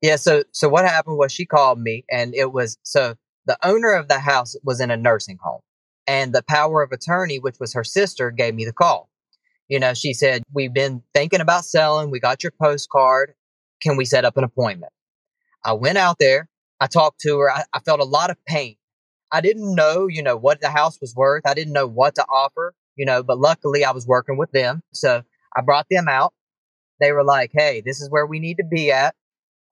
Yeah. 0.00 0.16
So 0.16 0.44
so 0.52 0.68
what 0.68 0.84
happened 0.84 1.18
was 1.18 1.32
she 1.32 1.46
called 1.46 1.80
me, 1.80 2.04
and 2.10 2.34
it 2.34 2.52
was 2.52 2.78
so 2.82 3.16
the 3.46 3.58
owner 3.64 3.92
of 3.92 4.08
the 4.08 4.18
house 4.18 4.56
was 4.62 4.80
in 4.80 4.90
a 4.90 4.96
nursing 4.96 5.38
home, 5.42 5.60
and 6.06 6.32
the 6.32 6.42
power 6.42 6.82
of 6.82 6.92
attorney, 6.92 7.38
which 7.38 7.56
was 7.60 7.72
her 7.74 7.84
sister, 7.84 8.30
gave 8.30 8.54
me 8.54 8.64
the 8.64 8.72
call. 8.72 9.08
You 9.68 9.80
know, 9.80 9.94
she 9.94 10.12
said, 10.12 10.42
We've 10.52 10.72
been 10.72 11.02
thinking 11.14 11.40
about 11.40 11.64
selling. 11.64 12.10
We 12.10 12.20
got 12.20 12.42
your 12.42 12.52
postcard. 12.60 13.32
Can 13.80 13.96
we 13.96 14.04
set 14.04 14.24
up 14.24 14.36
an 14.36 14.44
appointment? 14.44 14.92
I 15.64 15.72
went 15.72 15.98
out 15.98 16.18
there. 16.18 16.48
I 16.80 16.88
talked 16.88 17.20
to 17.20 17.38
her. 17.38 17.50
I, 17.50 17.64
I 17.72 17.78
felt 17.80 18.00
a 18.00 18.04
lot 18.04 18.30
of 18.30 18.36
pain. 18.44 18.76
I 19.32 19.40
didn't 19.40 19.74
know, 19.74 20.08
you 20.08 20.22
know, 20.22 20.36
what 20.36 20.60
the 20.60 20.68
house 20.68 21.00
was 21.00 21.14
worth. 21.14 21.46
I 21.46 21.54
didn't 21.54 21.72
know 21.72 21.86
what 21.86 22.16
to 22.16 22.24
offer, 22.24 22.74
you 22.96 23.06
know, 23.06 23.22
but 23.22 23.38
luckily 23.38 23.84
I 23.84 23.92
was 23.92 24.06
working 24.06 24.36
with 24.36 24.50
them. 24.52 24.82
So 24.92 25.22
I 25.56 25.62
brought 25.62 25.86
them 25.90 26.06
out. 26.06 26.34
They 27.02 27.12
were 27.12 27.24
like, 27.24 27.50
Hey, 27.52 27.82
this 27.84 28.00
is 28.00 28.08
where 28.08 28.26
we 28.26 28.38
need 28.38 28.56
to 28.56 28.64
be 28.64 28.90
at. 28.90 29.14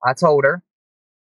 I 0.05 0.13
told 0.13 0.43
her. 0.43 0.61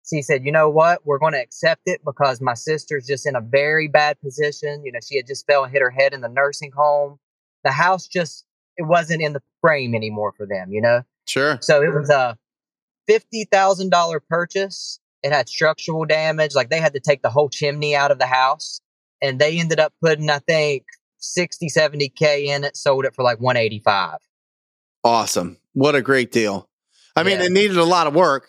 She 0.07 0.22
said, 0.22 0.43
you 0.43 0.51
know 0.51 0.69
what? 0.69 1.05
We're 1.05 1.17
going 1.17 1.31
to 1.31 1.41
accept 1.41 1.83
it 1.86 2.01
because 2.03 2.41
my 2.41 2.55
sister's 2.55 3.07
just 3.07 3.25
in 3.25 3.38
a 3.38 3.41
very 3.41 3.88
bad 3.88 4.19
position. 4.19 4.83
You 4.83 4.91
know, 4.91 5.00
she 5.01 5.15
had 5.15 5.25
just 5.25 5.48
fell 5.48 5.63
and 5.63 5.72
hit 5.72 5.81
her 5.81 5.89
head 5.89 6.13
in 6.13 6.19
the 6.19 6.27
nursing 6.27 6.72
home. 6.75 7.19
The 7.63 7.72
house 7.72 8.05
just, 8.07 8.43
it 8.75 8.83
wasn't 8.83 9.22
in 9.22 9.31
the 9.31 9.41
frame 9.62 9.95
anymore 9.95 10.33
for 10.36 10.45
them, 10.45 10.74
you 10.74 10.81
know? 10.81 11.03
Sure. 11.25 11.57
So 11.62 11.81
it 11.81 11.93
was 11.93 12.10
a, 12.10 12.38
$50,000 13.10 14.19
purchase. 14.29 15.00
It 15.24 15.31
had 15.31 15.48
structural 15.48 16.05
damage. 16.05 16.55
Like 16.55 16.69
they 16.69 16.79
had 16.79 16.93
to 16.93 17.00
take 17.00 17.22
the 17.22 17.29
whole 17.29 17.50
chimney 17.50 17.95
out 17.95 18.12
of 18.12 18.19
the 18.19 18.25
house 18.25 18.81
and 19.22 19.39
they 19.39 19.60
ended 19.60 19.79
up 19.79 19.93
putting, 20.01 20.29
I 20.29 20.39
think, 20.39 20.83
60, 21.17 21.67
70K 21.69 22.45
in 22.45 22.63
it, 22.65 22.75
sold 22.75 23.05
it 23.05 23.15
for 23.15 23.24
like 23.24 23.39
185. 23.39 24.17
Awesome. 25.03 25.57
What 25.74 25.96
a 25.96 26.01
great 26.01 26.32
deal. 26.32 26.70
I 27.15 27.24
mean, 27.24 27.39
yeah. 27.39 27.46
it 27.46 27.51
needed 27.51 27.77
a 27.77 27.84
lot 27.84 28.08
of 28.08 28.15
work. 28.15 28.48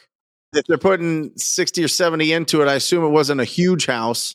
If 0.53 0.67
they're 0.67 0.79
putting 0.79 1.33
60 1.37 1.85
or 1.85 1.89
70 1.89 2.33
into 2.33 2.63
it, 2.63 2.69
I 2.69 2.75
assume 2.75 3.05
it 3.05 3.09
wasn't 3.09 3.41
a 3.41 3.45
huge 3.45 3.87
house. 3.87 4.35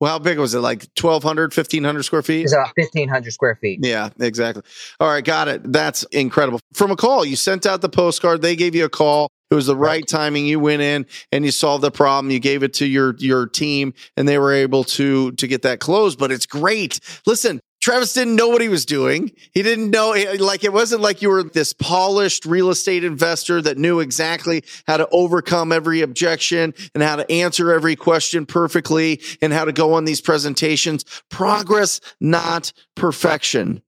Well, 0.00 0.12
how 0.12 0.18
big 0.20 0.38
was 0.38 0.54
it? 0.54 0.60
Like 0.60 0.86
1,200, 1.00 1.54
1,500 1.54 2.02
square 2.04 2.22
feet? 2.22 2.44
It's 2.44 2.52
about 2.52 2.72
1,500 2.76 3.32
square 3.32 3.56
feet. 3.56 3.80
Yeah, 3.82 4.10
exactly. 4.20 4.62
All 5.00 5.08
right, 5.08 5.24
got 5.24 5.48
it. 5.48 5.72
That's 5.72 6.04
incredible. 6.04 6.60
From 6.72 6.92
a 6.92 6.96
call, 6.96 7.24
you 7.24 7.34
sent 7.34 7.66
out 7.66 7.80
the 7.80 7.88
postcard. 7.88 8.40
They 8.40 8.54
gave 8.54 8.76
you 8.76 8.84
a 8.84 8.88
call. 8.88 9.28
It 9.50 9.54
was 9.54 9.66
the 9.66 9.76
right 9.76 10.06
timing. 10.06 10.46
You 10.46 10.60
went 10.60 10.82
in 10.82 11.06
and 11.32 11.44
you 11.44 11.50
solved 11.50 11.82
the 11.82 11.90
problem. 11.90 12.30
You 12.30 12.38
gave 12.38 12.62
it 12.62 12.74
to 12.74 12.86
your 12.86 13.16
your 13.18 13.46
team, 13.46 13.94
and 14.16 14.28
they 14.28 14.38
were 14.38 14.52
able 14.52 14.84
to 14.84 15.32
to 15.32 15.46
get 15.46 15.62
that 15.62 15.80
closed. 15.80 16.18
But 16.18 16.30
it's 16.30 16.46
great. 16.46 17.00
Listen, 17.26 17.60
Travis 17.88 18.12
didn't 18.12 18.36
know 18.36 18.50
what 18.50 18.60
he 18.60 18.68
was 18.68 18.84
doing. 18.84 19.32
He 19.54 19.62
didn't 19.62 19.88
know, 19.88 20.12
eh, 20.12 20.36
like, 20.38 20.62
it 20.62 20.74
wasn't 20.74 21.00
like 21.00 21.22
you 21.22 21.30
were 21.30 21.42
this 21.42 21.72
polished 21.72 22.44
real 22.44 22.68
estate 22.68 23.02
investor 23.02 23.62
that 23.62 23.78
knew 23.78 24.00
exactly 24.00 24.62
how 24.86 24.98
to 24.98 25.08
overcome 25.10 25.72
every 25.72 26.02
objection 26.02 26.74
and 26.92 27.02
how 27.02 27.16
to 27.16 27.32
answer 27.32 27.72
every 27.72 27.96
question 27.96 28.44
perfectly 28.44 29.22
and 29.40 29.54
how 29.54 29.64
to 29.64 29.72
go 29.72 29.94
on 29.94 30.04
these 30.04 30.20
presentations. 30.20 31.06
Progress, 31.30 32.02
not 32.20 32.74
perfection. 32.94 33.80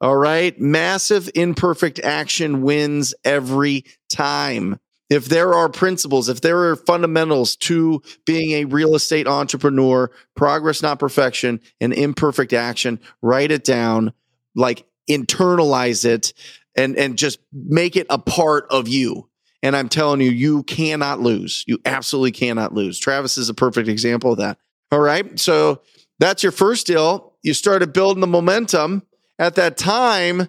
All 0.00 0.16
right. 0.16 0.56
Massive 0.60 1.28
imperfect 1.34 1.98
action 1.98 2.62
wins 2.62 3.14
every 3.24 3.84
time 4.08 4.78
if 5.10 5.26
there 5.26 5.52
are 5.52 5.68
principles, 5.68 6.28
if 6.28 6.40
there 6.40 6.70
are 6.70 6.76
fundamentals 6.76 7.56
to 7.56 8.00
being 8.24 8.52
a 8.52 8.64
real 8.64 8.94
estate 8.94 9.26
entrepreneur, 9.26 10.10
progress, 10.36 10.82
not 10.82 11.00
perfection, 11.00 11.60
and 11.80 11.92
imperfect 11.92 12.52
action, 12.52 13.00
write 13.20 13.50
it 13.50 13.64
down, 13.64 14.12
like 14.54 14.86
internalize 15.10 16.04
it 16.04 16.32
and, 16.76 16.96
and 16.96 17.18
just 17.18 17.40
make 17.52 17.96
it 17.96 18.06
a 18.08 18.18
part 18.18 18.66
of 18.70 18.86
you. 18.86 19.28
And 19.62 19.76
I'm 19.76 19.88
telling 19.88 20.20
you, 20.20 20.30
you 20.30 20.62
cannot 20.62 21.20
lose. 21.20 21.64
You 21.66 21.78
absolutely 21.84 22.32
cannot 22.32 22.72
lose. 22.72 22.98
Travis 22.98 23.36
is 23.36 23.48
a 23.48 23.54
perfect 23.54 23.88
example 23.88 24.32
of 24.32 24.38
that. 24.38 24.58
All 24.92 25.00
right. 25.00 25.38
So 25.38 25.82
that's 26.20 26.42
your 26.42 26.52
first 26.52 26.86
deal. 26.86 27.34
You 27.42 27.52
started 27.52 27.92
building 27.92 28.20
the 28.20 28.26
momentum. 28.26 29.02
At 29.38 29.56
that 29.56 29.76
time, 29.76 30.48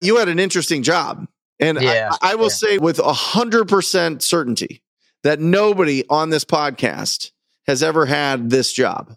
you 0.00 0.16
had 0.16 0.28
an 0.28 0.38
interesting 0.38 0.82
job 0.82 1.26
and 1.60 1.80
yeah, 1.80 2.10
I, 2.20 2.32
I 2.32 2.34
will 2.34 2.44
yeah. 2.44 2.48
say 2.48 2.78
with 2.78 2.98
a 2.98 3.12
hundred 3.12 3.68
percent 3.68 4.22
certainty 4.22 4.82
that 5.22 5.40
nobody 5.40 6.04
on 6.08 6.30
this 6.30 6.44
podcast 6.44 7.32
has 7.66 7.82
ever 7.82 8.06
had 8.06 8.50
this 8.50 8.72
job. 8.72 9.16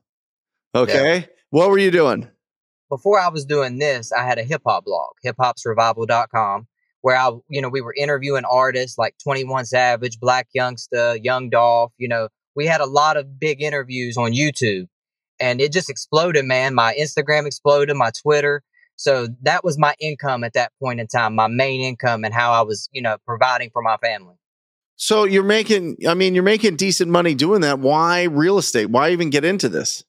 Okay. 0.73 1.17
Yeah. 1.17 1.25
What 1.51 1.69
were 1.69 1.77
you 1.77 1.91
doing? 1.91 2.27
Before 2.89 3.19
I 3.19 3.29
was 3.29 3.45
doing 3.45 3.77
this, 3.77 4.11
I 4.11 4.23
had 4.25 4.39
a 4.39 4.43
hip 4.43 4.61
hop 4.65 4.85
blog, 4.85 5.11
hiphopsurvival.com, 5.25 6.67
where 7.01 7.15
I, 7.15 7.31
you 7.49 7.61
know, 7.61 7.69
we 7.69 7.81
were 7.81 7.93
interviewing 7.95 8.45
artists 8.45 8.97
like 8.97 9.15
21 9.23 9.65
Savage, 9.65 10.19
Blac 10.19 10.45
Youngsta, 10.57 11.23
Young 11.23 11.49
Dolph. 11.49 11.91
You 11.97 12.07
know, 12.07 12.29
we 12.55 12.65
had 12.65 12.81
a 12.81 12.85
lot 12.85 13.17
of 13.17 13.39
big 13.39 13.61
interviews 13.61 14.17
on 14.17 14.31
YouTube 14.31 14.87
and 15.39 15.61
it 15.61 15.71
just 15.71 15.89
exploded, 15.89 16.45
man. 16.45 16.75
My 16.75 16.95
Instagram 16.99 17.45
exploded, 17.45 17.95
my 17.95 18.11
Twitter. 18.11 18.61
So 18.99 19.29
that 19.43 19.63
was 19.63 19.77
my 19.77 19.95
income 20.01 20.43
at 20.43 20.51
that 20.55 20.73
point 20.77 20.99
in 20.99 21.07
time, 21.07 21.33
my 21.33 21.47
main 21.47 21.79
income 21.79 22.25
and 22.25 22.33
how 22.33 22.51
I 22.51 22.63
was, 22.63 22.89
you 22.91 23.01
know, 23.01 23.15
providing 23.25 23.69
for 23.69 23.81
my 23.81 23.95
family. 23.95 24.35
So 24.97 25.23
you're 25.23 25.41
making, 25.41 25.99
I 26.05 26.15
mean, 26.15 26.35
you're 26.35 26.43
making 26.43 26.75
decent 26.75 27.09
money 27.09 27.33
doing 27.33 27.61
that. 27.61 27.79
Why 27.79 28.23
real 28.23 28.57
estate? 28.57 28.87
Why 28.87 29.11
even 29.11 29.29
get 29.29 29.45
into 29.45 29.69
this? 29.69 30.03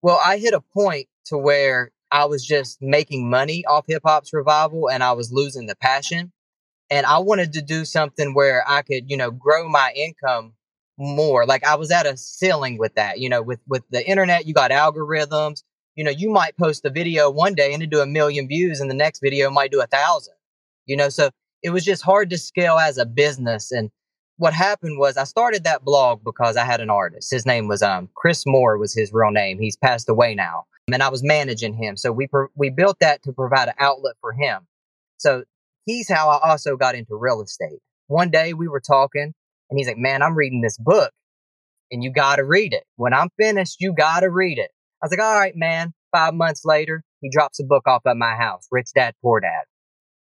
Well, 0.00 0.18
I 0.24 0.38
hit 0.38 0.54
a 0.54 0.62
point 0.72 1.08
to 1.26 1.36
where 1.36 1.92
I 2.10 2.24
was 2.24 2.42
just 2.42 2.78
making 2.80 3.28
money 3.28 3.66
off 3.66 3.84
Hip 3.86 4.00
Hop 4.06 4.26
Survival 4.26 4.88
and 4.88 5.02
I 5.02 5.12
was 5.12 5.30
losing 5.30 5.66
the 5.66 5.76
passion. 5.76 6.32
And 6.88 7.04
I 7.04 7.18
wanted 7.18 7.52
to 7.52 7.60
do 7.60 7.84
something 7.84 8.32
where 8.32 8.64
I 8.66 8.80
could, 8.80 9.10
you 9.10 9.18
know, 9.18 9.30
grow 9.30 9.68
my 9.68 9.92
income 9.94 10.54
more. 10.96 11.44
Like 11.44 11.64
I 11.66 11.74
was 11.74 11.90
at 11.90 12.06
a 12.06 12.16
ceiling 12.16 12.78
with 12.78 12.94
that, 12.94 13.18
you 13.18 13.28
know, 13.28 13.42
with, 13.42 13.60
with 13.68 13.82
the 13.90 14.02
internet, 14.08 14.46
you 14.46 14.54
got 14.54 14.70
algorithms, 14.70 15.64
you 15.96 16.04
know, 16.04 16.10
you 16.10 16.30
might 16.30 16.56
post 16.56 16.84
a 16.84 16.90
video 16.90 17.30
one 17.30 17.54
day 17.54 17.72
and 17.74 17.82
it 17.82 17.90
do 17.90 18.00
a 18.00 18.06
million 18.06 18.48
views 18.48 18.80
and 18.80 18.90
the 18.90 18.94
next 18.94 19.20
video 19.20 19.50
might 19.50 19.70
do 19.70 19.80
a 19.80 19.86
thousand, 19.86 20.34
you 20.86 20.96
know, 20.96 21.08
so 21.08 21.30
it 21.62 21.70
was 21.70 21.84
just 21.84 22.02
hard 22.02 22.30
to 22.30 22.38
scale 22.38 22.78
as 22.78 22.98
a 22.98 23.06
business. 23.06 23.70
And 23.70 23.90
what 24.38 24.54
happened 24.54 24.98
was 24.98 25.16
I 25.16 25.24
started 25.24 25.64
that 25.64 25.84
blog 25.84 26.24
because 26.24 26.56
I 26.56 26.64
had 26.64 26.80
an 26.80 26.90
artist. 26.90 27.30
His 27.30 27.44
name 27.44 27.68
was, 27.68 27.82
um, 27.82 28.08
Chris 28.14 28.44
Moore 28.46 28.78
was 28.78 28.94
his 28.94 29.12
real 29.12 29.30
name. 29.30 29.58
He's 29.58 29.76
passed 29.76 30.08
away 30.08 30.34
now 30.34 30.64
and 30.92 31.02
I 31.02 31.08
was 31.08 31.22
managing 31.22 31.74
him. 31.74 31.96
So 31.96 32.12
we, 32.12 32.26
pro- 32.26 32.48
we 32.54 32.70
built 32.70 32.98
that 33.00 33.22
to 33.24 33.32
provide 33.32 33.68
an 33.68 33.74
outlet 33.78 34.16
for 34.20 34.32
him. 34.32 34.66
So 35.18 35.44
he's 35.84 36.08
how 36.08 36.30
I 36.30 36.50
also 36.50 36.76
got 36.76 36.94
into 36.94 37.14
real 37.16 37.42
estate. 37.42 37.80
One 38.06 38.30
day 38.30 38.54
we 38.54 38.68
were 38.68 38.80
talking 38.80 39.34
and 39.70 39.78
he's 39.78 39.86
like, 39.86 39.98
man, 39.98 40.22
I'm 40.22 40.34
reading 40.34 40.62
this 40.62 40.78
book 40.78 41.12
and 41.90 42.02
you 42.02 42.10
got 42.10 42.36
to 42.36 42.44
read 42.44 42.72
it. 42.72 42.84
When 42.96 43.12
I'm 43.12 43.28
finished, 43.38 43.76
you 43.80 43.92
got 43.92 44.20
to 44.20 44.30
read 44.30 44.58
it. 44.58 44.70
I 45.02 45.06
was 45.06 45.12
like, 45.12 45.20
all 45.20 45.34
right, 45.34 45.56
man. 45.56 45.94
Five 46.12 46.34
months 46.34 46.62
later, 46.64 47.04
he 47.20 47.30
drops 47.30 47.60
a 47.60 47.64
book 47.64 47.86
off 47.86 48.02
at 48.06 48.16
my 48.16 48.34
house, 48.34 48.66
Rich 48.70 48.90
Dad, 48.94 49.14
Poor 49.22 49.40
Dad. 49.40 49.64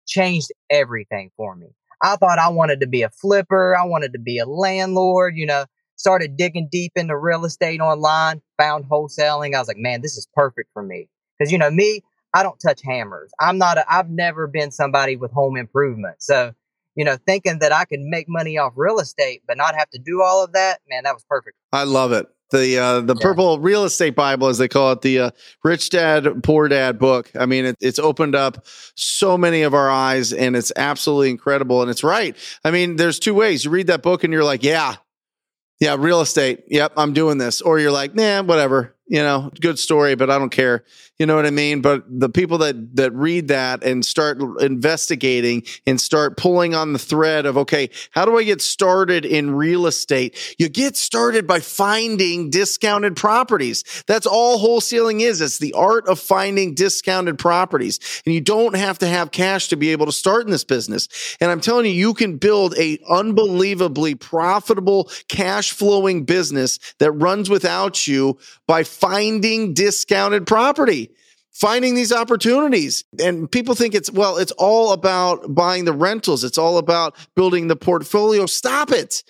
Changed 0.07 0.51
everything 0.69 1.31
for 1.37 1.55
me. 1.55 1.67
I 2.01 2.15
thought 2.15 2.39
I 2.39 2.49
wanted 2.49 2.79
to 2.79 2.87
be 2.87 3.03
a 3.03 3.09
flipper. 3.09 3.75
I 3.77 3.85
wanted 3.85 4.13
to 4.13 4.19
be 4.19 4.39
a 4.39 4.45
landlord, 4.45 5.35
you 5.35 5.45
know, 5.45 5.65
started 5.97 6.37
digging 6.37 6.69
deep 6.71 6.93
into 6.95 7.17
real 7.17 7.45
estate 7.45 7.79
online, 7.79 8.41
found 8.57 8.85
wholesaling. 8.85 9.55
I 9.55 9.59
was 9.59 9.67
like, 9.67 9.77
man, 9.77 10.01
this 10.01 10.17
is 10.17 10.27
perfect 10.33 10.69
for 10.73 10.83
me. 10.83 11.09
Cause 11.39 11.51
you 11.51 11.57
know, 11.57 11.69
me, 11.69 12.01
I 12.33 12.43
don't 12.43 12.59
touch 12.59 12.81
hammers. 12.83 13.31
I'm 13.39 13.57
not 13.57 13.77
a, 13.77 13.85
I've 13.91 14.09
never 14.09 14.47
been 14.47 14.71
somebody 14.71 15.15
with 15.15 15.31
home 15.31 15.57
improvement. 15.57 16.21
So, 16.21 16.53
you 16.95 17.05
know, 17.05 17.17
thinking 17.25 17.59
that 17.59 17.73
I 17.73 17.85
could 17.85 17.99
make 17.99 18.27
money 18.27 18.57
off 18.57 18.73
real 18.75 18.99
estate, 18.99 19.43
but 19.47 19.57
not 19.57 19.75
have 19.75 19.89
to 19.91 19.99
do 19.99 20.21
all 20.21 20.43
of 20.43 20.53
that, 20.53 20.79
man, 20.89 21.03
that 21.03 21.13
was 21.13 21.25
perfect. 21.29 21.57
I 21.71 21.83
love 21.83 22.11
it 22.11 22.27
the 22.51 22.77
uh, 22.77 23.01
the 23.01 23.15
yeah. 23.15 23.21
purple 23.21 23.59
real 23.59 23.85
estate 23.85 24.15
bible 24.15 24.47
as 24.47 24.57
they 24.57 24.67
call 24.67 24.91
it 24.91 25.01
the 25.01 25.19
uh, 25.19 25.31
rich 25.63 25.89
dad 25.89 26.43
poor 26.43 26.67
dad 26.67 26.99
book. 26.99 27.31
I 27.37 27.45
mean 27.45 27.65
it, 27.65 27.75
it's 27.79 27.99
opened 27.99 28.35
up 28.35 28.65
so 28.95 29.37
many 29.37 29.63
of 29.63 29.73
our 29.73 29.89
eyes 29.89 30.33
and 30.33 30.55
it's 30.55 30.71
absolutely 30.75 31.29
incredible 31.29 31.81
and 31.81 31.91
it's 31.91 32.03
right. 32.03 32.35
I 32.63 32.71
mean 32.71 32.95
there's 32.95 33.19
two 33.19 33.33
ways. 33.33 33.65
You 33.65 33.71
read 33.71 33.87
that 33.87 34.01
book 34.01 34.23
and 34.23 34.31
you're 34.31 34.43
like 34.43 34.63
yeah. 34.63 34.95
Yeah 35.79 35.95
real 35.99 36.21
estate. 36.21 36.63
Yep 36.67 36.93
i'm 36.97 37.13
doing 37.13 37.37
this. 37.37 37.61
Or 37.61 37.79
you're 37.79 37.91
like 37.91 38.15
nah 38.15 38.41
whatever 38.43 38.94
you 39.07 39.21
know 39.21 39.51
good 39.61 39.79
story 39.79 40.15
but 40.15 40.29
i 40.29 40.37
don't 40.37 40.51
care 40.51 40.83
you 41.17 41.25
know 41.25 41.35
what 41.35 41.45
I 41.45 41.51
mean? 41.51 41.81
But 41.81 42.03
the 42.07 42.27
people 42.27 42.57
that 42.57 42.97
that 42.97 43.13
read 43.13 43.47
that 43.47 43.83
and 43.83 44.05
start 44.05 44.37
investigating 44.59 45.63
and 45.87 45.99
start 45.99 46.35
pulling 46.35 46.75
on 46.75 46.91
the 46.91 46.99
thread 46.99 47.45
of 47.45 47.57
okay, 47.57 47.89
how 48.11 48.25
do 48.25 48.37
I 48.37 48.43
get 48.43 48.61
started 48.61 49.23
in 49.23 49.55
real 49.55 49.87
estate? 49.87 50.37
You 50.59 50.67
get 50.67 50.97
started 50.97 51.47
by 51.47 51.61
finding 51.61 52.49
discounted 52.49 53.15
properties. 53.15 53.85
That's 54.07 54.25
all 54.25 54.59
wholesaling 54.59 55.21
is. 55.21 55.39
It's 55.39 55.57
the 55.57 55.71
art 55.71 56.05
of 56.09 56.19
finding 56.19 56.73
discounted 56.73 57.39
properties. 57.39 58.21
And 58.25 58.35
you 58.35 58.41
don't 58.41 58.75
have 58.75 58.99
to 58.99 59.07
have 59.07 59.31
cash 59.31 59.69
to 59.69 59.77
be 59.77 59.93
able 59.93 60.07
to 60.07 60.11
start 60.11 60.43
in 60.45 60.51
this 60.51 60.65
business. 60.65 61.07
And 61.39 61.49
I'm 61.49 61.61
telling 61.61 61.85
you, 61.85 61.91
you 61.93 62.13
can 62.13 62.35
build 62.35 62.77
a 62.77 62.99
unbelievably 63.09 64.15
profitable 64.15 65.09
cash 65.29 65.71
flowing 65.71 66.25
business 66.25 66.77
that 66.99 67.13
runs 67.13 67.49
without 67.49 68.05
you 68.05 68.37
by 68.67 68.83
finding 68.99 69.73
discounted 69.73 70.47
property 70.47 71.11
finding 71.55 71.95
these 71.95 72.11
opportunities. 72.11 73.05
And 73.17 73.49
people 73.49 73.75
think 73.75 73.95
it's, 73.95 74.11
well, 74.11 74.37
it's 74.37 74.51
all 74.51 74.91
about 74.91 75.55
buying 75.55 75.85
the 75.85 75.93
rentals. 75.93 76.43
It's 76.43 76.57
all 76.57 76.77
about 76.77 77.15
building 77.33 77.69
the 77.69 77.77
portfolio. 77.77 78.45
Stop 78.45 78.91
it. 78.91 79.23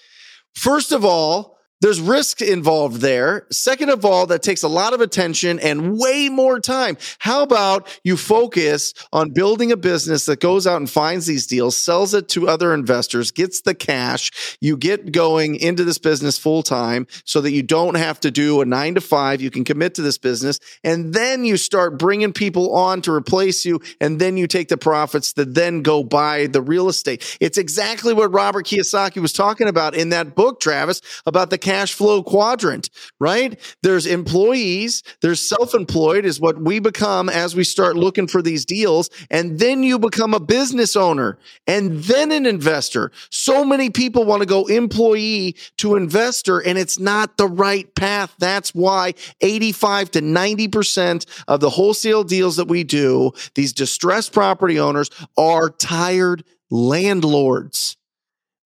First 0.56 0.92
of 0.92 1.06
all, 1.06 1.55
there's 1.86 2.02
risk 2.02 2.42
involved 2.42 3.00
there. 3.02 3.46
Second 3.52 3.92
of 3.92 4.04
all, 4.04 4.26
that 4.26 4.42
takes 4.42 4.64
a 4.64 4.68
lot 4.68 4.96
of 4.96 5.02
attention 5.02 5.60
and 5.60 6.00
way 6.00 6.30
more 6.30 6.60
time. 6.60 6.98
How 7.20 7.44
about 7.44 7.96
you 8.04 8.18
focus 8.18 8.96
on 9.14 9.30
building 9.30 9.72
a 9.72 9.78
business 9.78 10.26
that 10.26 10.40
goes 10.40 10.66
out 10.66 10.78
and 10.78 10.90
finds 10.90 11.28
these 11.28 11.46
deals, 11.46 11.78
sells 11.78 12.16
it 12.16 12.28
to 12.30 12.50
other 12.50 12.74
investors, 12.74 13.30
gets 13.30 13.62
the 13.62 13.76
cash, 13.76 14.58
you 14.60 14.78
get 14.78 15.12
going 15.12 15.58
into 15.58 15.84
this 15.84 16.00
business 16.00 16.40
full 16.40 16.64
time 16.64 17.06
so 17.24 17.40
that 17.42 17.52
you 17.52 17.62
don't 17.62 17.98
have 17.98 18.20
to 18.22 18.32
do 18.32 18.62
a 18.62 18.66
nine 18.66 18.96
to 18.96 19.02
five. 19.02 19.40
You 19.40 19.52
can 19.52 19.64
commit 19.64 19.94
to 19.94 20.02
this 20.02 20.18
business 20.18 20.60
and 20.84 21.14
then 21.14 21.46
you 21.46 21.56
start 21.56 22.00
bringing 22.00 22.34
people 22.34 22.74
on 22.74 23.04
to 23.04 23.12
replace 23.12 23.64
you. 23.64 23.80
And 24.02 24.20
then 24.20 24.38
you 24.38 24.48
take 24.48 24.70
the 24.70 24.78
profits 24.78 25.34
that 25.34 25.54
then 25.54 25.84
go 25.84 26.04
buy 26.04 26.48
the 26.48 26.64
real 26.64 26.90
estate. 26.90 27.38
It's 27.40 27.60
exactly 27.60 28.16
what 28.16 28.34
Robert 28.34 28.66
Kiyosaki 28.66 29.22
was 29.22 29.34
talking 29.34 29.68
about 29.68 29.94
in 29.94 30.10
that 30.10 30.34
book, 30.34 30.60
Travis, 30.60 31.00
about 31.28 31.52
the 31.52 31.60
cash 31.60 31.75
flow 31.94 32.24
quadrant, 32.24 32.90
right? 33.20 33.60
There's 33.84 34.06
employees, 34.06 35.04
there's 35.22 35.40
self 35.40 35.74
employed, 35.74 36.26
is 36.26 36.40
what 36.40 36.62
we 36.62 36.80
become 36.80 37.30
as 37.30 37.56
we 37.56 37.64
start 37.64 37.96
looking 37.96 38.28
for 38.28 38.42
these 38.42 38.66
deals. 38.66 39.10
And 39.30 39.60
then 39.60 39.84
you 39.84 40.00
become 40.00 40.34
a 40.34 40.40
business 40.40 40.96
owner 40.96 41.38
and 41.68 42.04
then 42.04 42.32
an 42.32 42.46
investor. 42.46 43.12
So 43.30 43.66
many 43.66 43.90
people 43.90 44.26
want 44.26 44.42
to 44.42 44.48
go 44.48 44.66
employee 44.66 45.56
to 45.78 45.96
investor, 45.96 46.60
and 46.60 46.78
it's 46.78 47.00
not 47.00 47.38
the 47.38 47.48
right 47.48 47.94
path. 47.96 48.34
That's 48.40 48.74
why 48.74 49.14
85 49.42 50.12
to 50.12 50.22
90% 50.22 51.26
of 51.48 51.60
the 51.60 51.70
wholesale 51.70 52.24
deals 52.24 52.56
that 52.58 52.68
we 52.68 52.84
do, 52.84 53.32
these 53.56 53.74
distressed 53.74 54.34
property 54.34 54.80
owners 54.80 55.10
are 55.38 55.70
tired 55.70 56.44
landlords. 56.70 57.98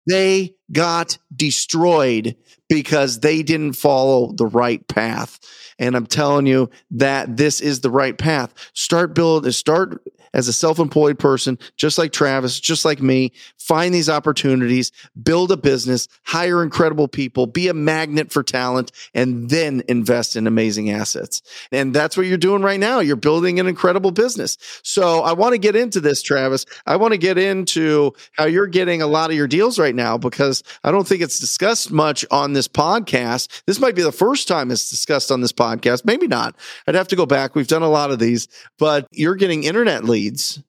They 0.07 0.56
got 0.73 1.19
destroyed 1.35 2.37
because 2.69 3.21
they 3.21 3.43
didn't 3.43 3.75
follow 3.75 4.33
the 4.33 4.47
right 4.47 4.87
path. 4.89 5.39
And 5.79 5.95
I'm 5.95 6.07
telling 6.07 6.47
you 6.47 6.71
that 6.93 7.37
this 7.37 7.61
is 7.61 7.81
the 7.81 7.91
right 7.91 8.17
path. 8.17 8.55
Start 8.73 9.15
build, 9.15 9.53
start 9.55 10.03
as 10.37 10.49
a 10.49 10.53
self-employed 10.53 11.19
person, 11.19 11.59
just 11.77 11.97
like 11.97 12.13
Travis, 12.13 12.61
just 12.61 12.85
like 12.85 13.01
me, 13.01 13.33
find 13.59 13.95
these 13.95 14.11
opportunities, 14.11 14.93
build 15.23 15.51
a 15.51 15.57
business, 15.57 16.09
hire 16.25 16.63
incredible 16.63 17.09
people, 17.09 17.47
be 17.47 17.69
a 17.69 17.75
magnet 17.75 18.31
for 18.31 18.43
talent, 18.43 18.93
and 19.15 19.49
then 19.49 19.83
invest 19.89 20.37
in 20.37 20.47
amazing 20.47 20.91
assets. 20.91 21.41
And 21.73 21.95
that's 21.95 22.19
what 22.19 22.27
you're 22.27 22.37
doing 22.37 22.61
right 22.61 22.79
now. 22.79 23.01
You're 23.01 23.17
building 23.17 23.59
an 23.59 23.67
incredible 23.67 24.11
business. 24.11 24.59
So 24.83 25.21
I 25.21 25.33
want 25.33 25.55
to 25.55 25.59
get 25.59 25.75
into 25.75 26.01
this, 26.01 26.23
Travis. 26.23 26.67
I 26.85 26.97
want 26.97 27.13
to 27.13 27.19
get 27.19 27.39
into 27.39 28.13
how 28.33 28.45
you're 28.45 28.67
getting 28.67 29.01
a 29.01 29.07
lot 29.07 29.31
of 29.31 29.37
your 29.37 29.49
deals 29.49 29.79
right 29.79 29.95
now 29.95 30.19
because 30.19 30.63
I 30.85 30.91
don't 30.91 31.09
think 31.09 31.23
it's 31.23 31.39
discussed 31.39 31.91
much 31.91 32.27
on 32.31 32.53
this 32.53 32.69
podcast. 32.69 33.63
This 33.65 33.81
might 33.81 33.95
be 33.95 34.03
the 34.03 34.13
first 34.13 34.49
time 34.49 34.71
it's 34.71 34.91
discussed 34.91 35.31
on 35.31 35.41
this 35.41 35.53
podcast. 35.53 35.66
Maybe 36.05 36.27
not. 36.27 36.57
I'd 36.87 36.95
have 36.95 37.09
to 37.09 37.17
go 37.17 37.27
back. 37.27 37.55
We've 37.55 37.67
done 37.67 37.83
a 37.83 37.89
lot 37.89 38.11
of 38.11 38.19
these, 38.19 38.49
but 38.79 39.07
you're 39.11 39.35
getting 39.35 39.65
internet 39.65 40.05
leads 40.05 40.63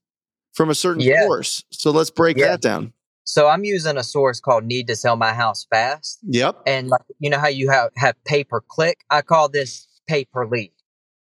from 0.54 0.70
a 0.70 0.76
certain 0.76 1.02
Yeah. 1.02 1.26
source. 1.26 1.64
So 1.72 1.92
let's 1.92 2.10
break 2.10 2.38
Yeah. 2.38 2.48
that 2.48 2.62
down. 2.62 2.94
So 3.24 3.48
I'm 3.48 3.64
using 3.66 3.98
a 3.98 4.04
source 4.04 4.40
called 4.40 4.64
Need 4.64 4.88
to 4.88 4.96
Sell 4.96 5.18
My 5.18 5.34
House 5.34 5.68
Fast. 5.70 6.20
Yep. 6.24 6.62
And 6.66 6.88
like, 6.88 7.02
you 7.20 7.30
know 7.30 7.40
how 7.40 7.50
you 7.50 7.70
have, 7.70 7.92
have 7.98 8.16
pay 8.26 8.44
per 8.44 8.62
click? 8.62 9.04
I 9.10 9.22
call 9.22 9.50
this 9.50 9.88
pay 10.08 10.26
per 10.26 10.48
lead. 10.48 10.72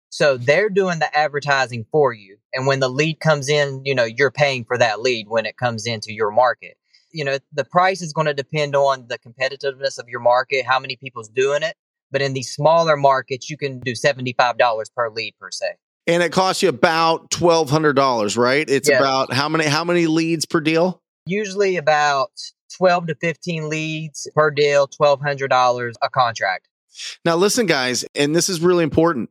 So 0.09 0.37
they're 0.37 0.69
doing 0.69 0.99
the 0.99 1.17
advertising 1.17 1.85
for 1.91 2.13
you. 2.13 2.37
And 2.53 2.67
when 2.67 2.81
the 2.81 2.89
lead 2.89 3.19
comes 3.19 3.49
in, 3.49 3.81
you 3.85 3.95
know, 3.95 4.03
you're 4.03 4.31
paying 4.31 4.65
for 4.65 4.77
that 4.77 4.99
lead 5.01 5.27
when 5.27 5.45
it 5.45 5.57
comes 5.57 5.87
into 5.87 6.13
your 6.13 6.29
market. 6.29 6.77
You 7.11 7.23
know, 7.25 7.37
the 7.51 7.63
price 7.63 8.01
is 8.01 8.13
going 8.13 8.27
to 8.27 8.33
depend 8.33 8.75
on 8.75 9.07
the 9.07 9.17
competitiveness 9.17 9.97
of 9.97 10.07
your 10.07 10.19
market, 10.19 10.65
how 10.65 10.79
many 10.79 10.95
people's 10.95 11.29
doing 11.29 11.63
it. 11.63 11.75
But 12.13 12.21
in 12.21 12.33
these 12.33 12.49
smaller 12.53 12.95
markets, 12.95 13.49
you 13.49 13.57
can 13.57 13.79
do 13.79 13.91
$75 13.93 14.85
per 14.95 15.09
lead 15.09 15.33
per 15.39 15.51
se. 15.51 15.65
And 16.07 16.21
it 16.23 16.31
costs 16.31 16.61
you 16.61 16.69
about 16.69 17.31
twelve 17.31 17.69
hundred 17.69 17.93
dollars, 17.95 18.37
right? 18.37 18.69
It's 18.69 18.89
Yeah. 18.89 18.99
about 18.99 19.33
how 19.33 19.49
many 19.49 19.65
how 19.65 19.83
many 19.83 20.05
leads 20.07 20.45
per 20.45 20.59
deal? 20.61 21.01
Usually 21.25 21.77
about 21.77 22.31
12 22.77 23.07
to 23.07 23.15
15 23.15 23.69
leads 23.69 24.27
per 24.35 24.51
deal, 24.51 24.87
$1,200 24.87 25.93
a 26.01 26.09
contract. 26.09 26.67
Now 27.23 27.35
listen, 27.37 27.65
guys, 27.67 28.03
and 28.15 28.35
this 28.35 28.49
is 28.49 28.59
really 28.61 28.83
important. 28.83 29.29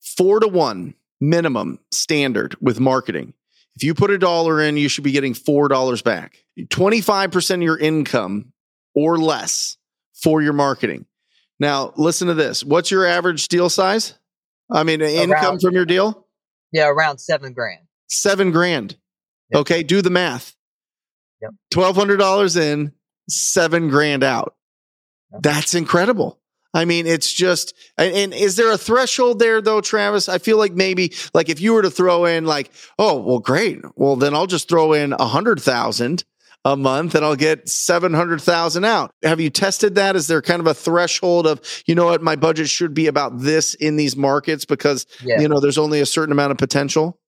Four 0.00 0.40
to 0.40 0.46
one 0.48 0.94
minimum 1.20 1.80
standard 1.90 2.54
with 2.60 2.78
marketing. 2.78 3.34
If 3.74 3.82
you 3.82 3.92
put 3.92 4.10
a 4.10 4.18
dollar 4.18 4.60
in, 4.62 4.76
you 4.76 4.88
should 4.88 5.04
be 5.04 5.12
getting 5.12 5.34
four 5.34 5.68
dollars 5.68 6.02
back. 6.02 6.44
25% 6.58 7.56
of 7.56 7.62
your 7.62 7.78
income 7.78 8.52
or 8.94 9.18
less 9.18 9.76
for 10.14 10.40
your 10.40 10.52
marketing. 10.54 11.04
Now, 11.58 11.92
listen 11.96 12.28
to 12.28 12.34
this. 12.34 12.62
What's 12.62 12.90
your 12.90 13.06
average 13.06 13.48
deal 13.48 13.70
size? 13.70 14.14
I 14.70 14.82
mean, 14.82 15.00
income 15.00 15.58
from 15.58 15.74
your 15.74 15.86
deal? 15.86 16.26
Yeah, 16.72 16.88
around 16.88 17.18
seven 17.18 17.52
grand. 17.52 17.80
seven 18.08 18.50
grand. 18.50 18.96
Yep. 19.50 19.60
Okay, 19.60 19.82
do 19.82 20.02
the 20.02 20.10
math. 20.10 20.54
Yep. 21.40 21.52
Twelve 21.70 21.96
hundred 21.96 22.16
dollars 22.18 22.56
in, 22.56 22.92
seven 23.28 23.88
grand 23.88 24.24
out. 24.24 24.56
Yep. 25.32 25.42
That's 25.42 25.74
incredible. 25.74 26.40
I 26.74 26.84
mean, 26.84 27.06
it's 27.06 27.32
just. 27.32 27.74
And, 27.96 28.14
and 28.14 28.34
is 28.34 28.56
there 28.56 28.70
a 28.70 28.76
threshold 28.76 29.38
there 29.38 29.62
though, 29.62 29.80
Travis? 29.80 30.28
I 30.28 30.38
feel 30.38 30.58
like 30.58 30.72
maybe, 30.72 31.14
like 31.32 31.48
if 31.48 31.60
you 31.60 31.72
were 31.72 31.82
to 31.82 31.90
throw 31.90 32.24
in, 32.26 32.44
like, 32.44 32.70
oh, 32.98 33.20
well, 33.20 33.38
great. 33.38 33.80
Well, 33.94 34.16
then 34.16 34.34
I'll 34.34 34.46
just 34.46 34.68
throw 34.68 34.92
in 34.92 35.12
a 35.14 35.26
hundred 35.26 35.60
thousand 35.60 36.24
a 36.66 36.76
month 36.76 37.14
and 37.14 37.24
I'll 37.24 37.36
get 37.36 37.68
700,000 37.68 38.84
out. 38.84 39.12
Have 39.22 39.38
you 39.40 39.50
tested 39.50 39.94
that? 39.94 40.16
Is 40.16 40.26
there 40.26 40.42
kind 40.42 40.58
of 40.60 40.66
a 40.66 40.74
threshold 40.74 41.46
of, 41.46 41.60
you 41.86 41.94
know 41.94 42.06
what, 42.06 42.22
my 42.22 42.34
budget 42.34 42.68
should 42.68 42.92
be 42.92 43.06
about 43.06 43.38
this 43.38 43.74
in 43.74 43.94
these 43.94 44.16
markets 44.16 44.64
because, 44.64 45.06
Yeah. 45.22 45.40
you 45.40 45.48
know, 45.48 45.60
there's 45.60 45.78
only 45.78 46.00
a 46.00 46.06
certain 46.06 46.32
amount 46.32 46.50
of 46.50 46.58
potential? 46.58 47.20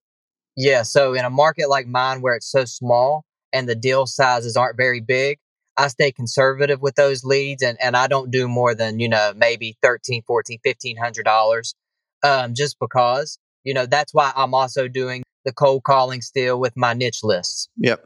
Yeah. 0.57 0.83
So 0.83 1.15
in 1.15 1.25
a 1.25 1.31
market 1.31 1.69
like 1.69 1.87
mine 1.87 2.21
where 2.21 2.35
it's 2.35 2.51
so 2.51 2.65
small 2.65 3.25
and 3.53 3.69
the 3.69 3.77
deal 3.77 4.07
sizes 4.07 4.57
aren't 4.57 4.77
very 4.77 5.01
big, 5.01 5.39
I 5.77 5.87
stay 5.87 6.11
conservative 6.11 6.83
with 6.83 6.97
those 6.97 7.23
leads 7.23 7.63
and, 7.63 7.79
and 7.81 7.97
I 7.97 8.09
don't 8.09 8.33
do 8.33 8.49
more 8.49 8.75
than, 8.75 8.99
you 8.99 9.09
know, 9.09 9.33
maybe 9.37 9.79
13, 9.83 10.23
14, 10.27 10.59
1500 10.65 11.25
dollars. 11.25 11.77
Um, 12.25 12.55
just 12.57 12.77
because, 12.81 13.39
you 13.63 13.73
know, 13.73 13.87
that's 13.87 14.13
why 14.13 14.33
I'm 14.35 14.53
also 14.53 14.89
doing 14.89 15.23
the 15.45 15.53
cold 15.53 15.85
calling 15.85 16.23
still 16.23 16.59
with 16.59 16.77
my 16.77 16.93
niche 16.93 17.21
lists. 17.23 17.69
Yep. 17.77 18.05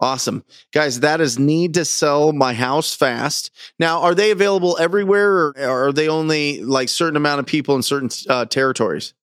Awesome. 0.00 0.44
Guys, 0.72 1.00
that 1.00 1.20
is 1.20 1.38
need 1.38 1.74
to 1.74 1.84
sell 1.84 2.32
my 2.32 2.54
house 2.54 2.94
fast. 2.94 3.50
Now, 3.80 4.00
are 4.02 4.14
they 4.14 4.30
available 4.30 4.76
everywhere 4.78 5.48
or 5.48 5.88
are 5.88 5.92
they 5.92 6.08
only 6.08 6.62
like 6.62 6.88
certain 6.88 7.16
amount 7.16 7.40
of 7.40 7.46
people 7.46 7.74
in 7.74 7.82
certain 7.82 8.10
uh, 8.28 8.44
territories? 8.44 9.14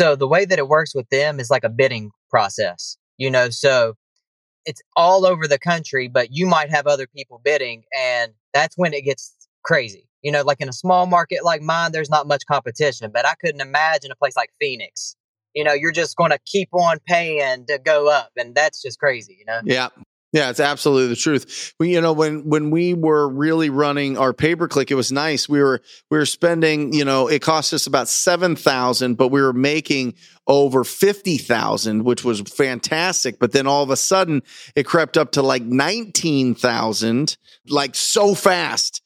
So 0.00 0.16
the 0.16 0.26
way 0.26 0.44
that 0.44 0.58
it 0.58 0.68
works 0.68 0.94
with 0.94 1.08
them 1.10 1.38
is 1.38 1.50
like 1.50 1.62
a 1.62 1.68
bidding 1.68 2.10
process, 2.30 2.96
you 3.16 3.30
know, 3.30 3.50
so 3.50 3.94
it's 4.64 4.82
all 4.96 5.24
over 5.24 5.46
the 5.46 5.58
country, 5.58 6.08
but 6.08 6.32
you 6.32 6.46
might 6.46 6.70
have 6.70 6.86
other 6.86 7.06
people 7.06 7.40
bidding 7.44 7.84
and 7.96 8.32
that's 8.52 8.76
when 8.76 8.94
it 8.94 9.02
gets 9.02 9.34
crazy. 9.64 10.08
You 10.22 10.32
know, 10.32 10.42
like 10.42 10.60
in 10.60 10.68
a 10.68 10.72
small 10.72 11.06
market 11.06 11.44
like 11.44 11.62
mine, 11.62 11.92
there's 11.92 12.10
not 12.10 12.26
much 12.26 12.44
competition, 12.46 13.10
but 13.12 13.26
I 13.26 13.34
couldn't 13.34 13.60
imagine 13.60 14.10
a 14.10 14.16
place 14.16 14.36
like 14.36 14.50
Phoenix. 14.60 15.16
You 15.54 15.64
know, 15.64 15.72
you're 15.72 15.92
just 15.92 16.16
going 16.16 16.30
to 16.30 16.38
keep 16.46 16.68
on 16.72 16.98
paying 17.06 17.66
to 17.66 17.78
go 17.78 18.08
up 18.08 18.30
and 18.36 18.54
that's 18.54 18.82
just 18.82 18.98
crazy, 18.98 19.36
you 19.38 19.44
know? 19.44 19.60
Yeah. 19.64 19.88
Yeah, 20.32 20.48
it's 20.48 20.60
absolutely 20.60 21.08
the 21.08 21.16
truth. 21.16 21.74
We, 21.78 21.92
you 21.92 22.00
know, 22.00 22.14
when 22.14 22.48
when 22.48 22.70
we 22.70 22.94
were 22.94 23.28
really 23.28 23.68
running 23.68 24.16
our 24.16 24.32
pay 24.32 24.56
per 24.56 24.66
click, 24.66 24.90
it 24.90 24.94
was 24.94 25.12
nice. 25.12 25.46
We 25.46 25.62
were 25.62 25.82
we 26.10 26.16
were 26.16 26.24
spending, 26.24 26.94
you 26.94 27.04
know, 27.04 27.28
it 27.28 27.42
cost 27.42 27.74
us 27.74 27.86
about 27.86 28.08
seven 28.08 28.56
thousand, 28.56 29.16
but 29.16 29.28
we 29.28 29.42
were 29.42 29.52
making 29.52 30.14
over 30.46 30.84
fifty 30.84 31.36
thousand, 31.36 32.04
which 32.04 32.24
was 32.24 32.40
fantastic. 32.40 33.38
But 33.38 33.52
then 33.52 33.66
all 33.66 33.82
of 33.82 33.90
a 33.90 33.96
sudden, 33.96 34.42
it 34.74 34.84
crept 34.84 35.18
up 35.18 35.32
to 35.32 35.42
like 35.42 35.64
nineteen 35.64 36.54
thousand, 36.54 37.36
like 37.68 37.94
so 37.94 38.34
fast. 38.34 39.01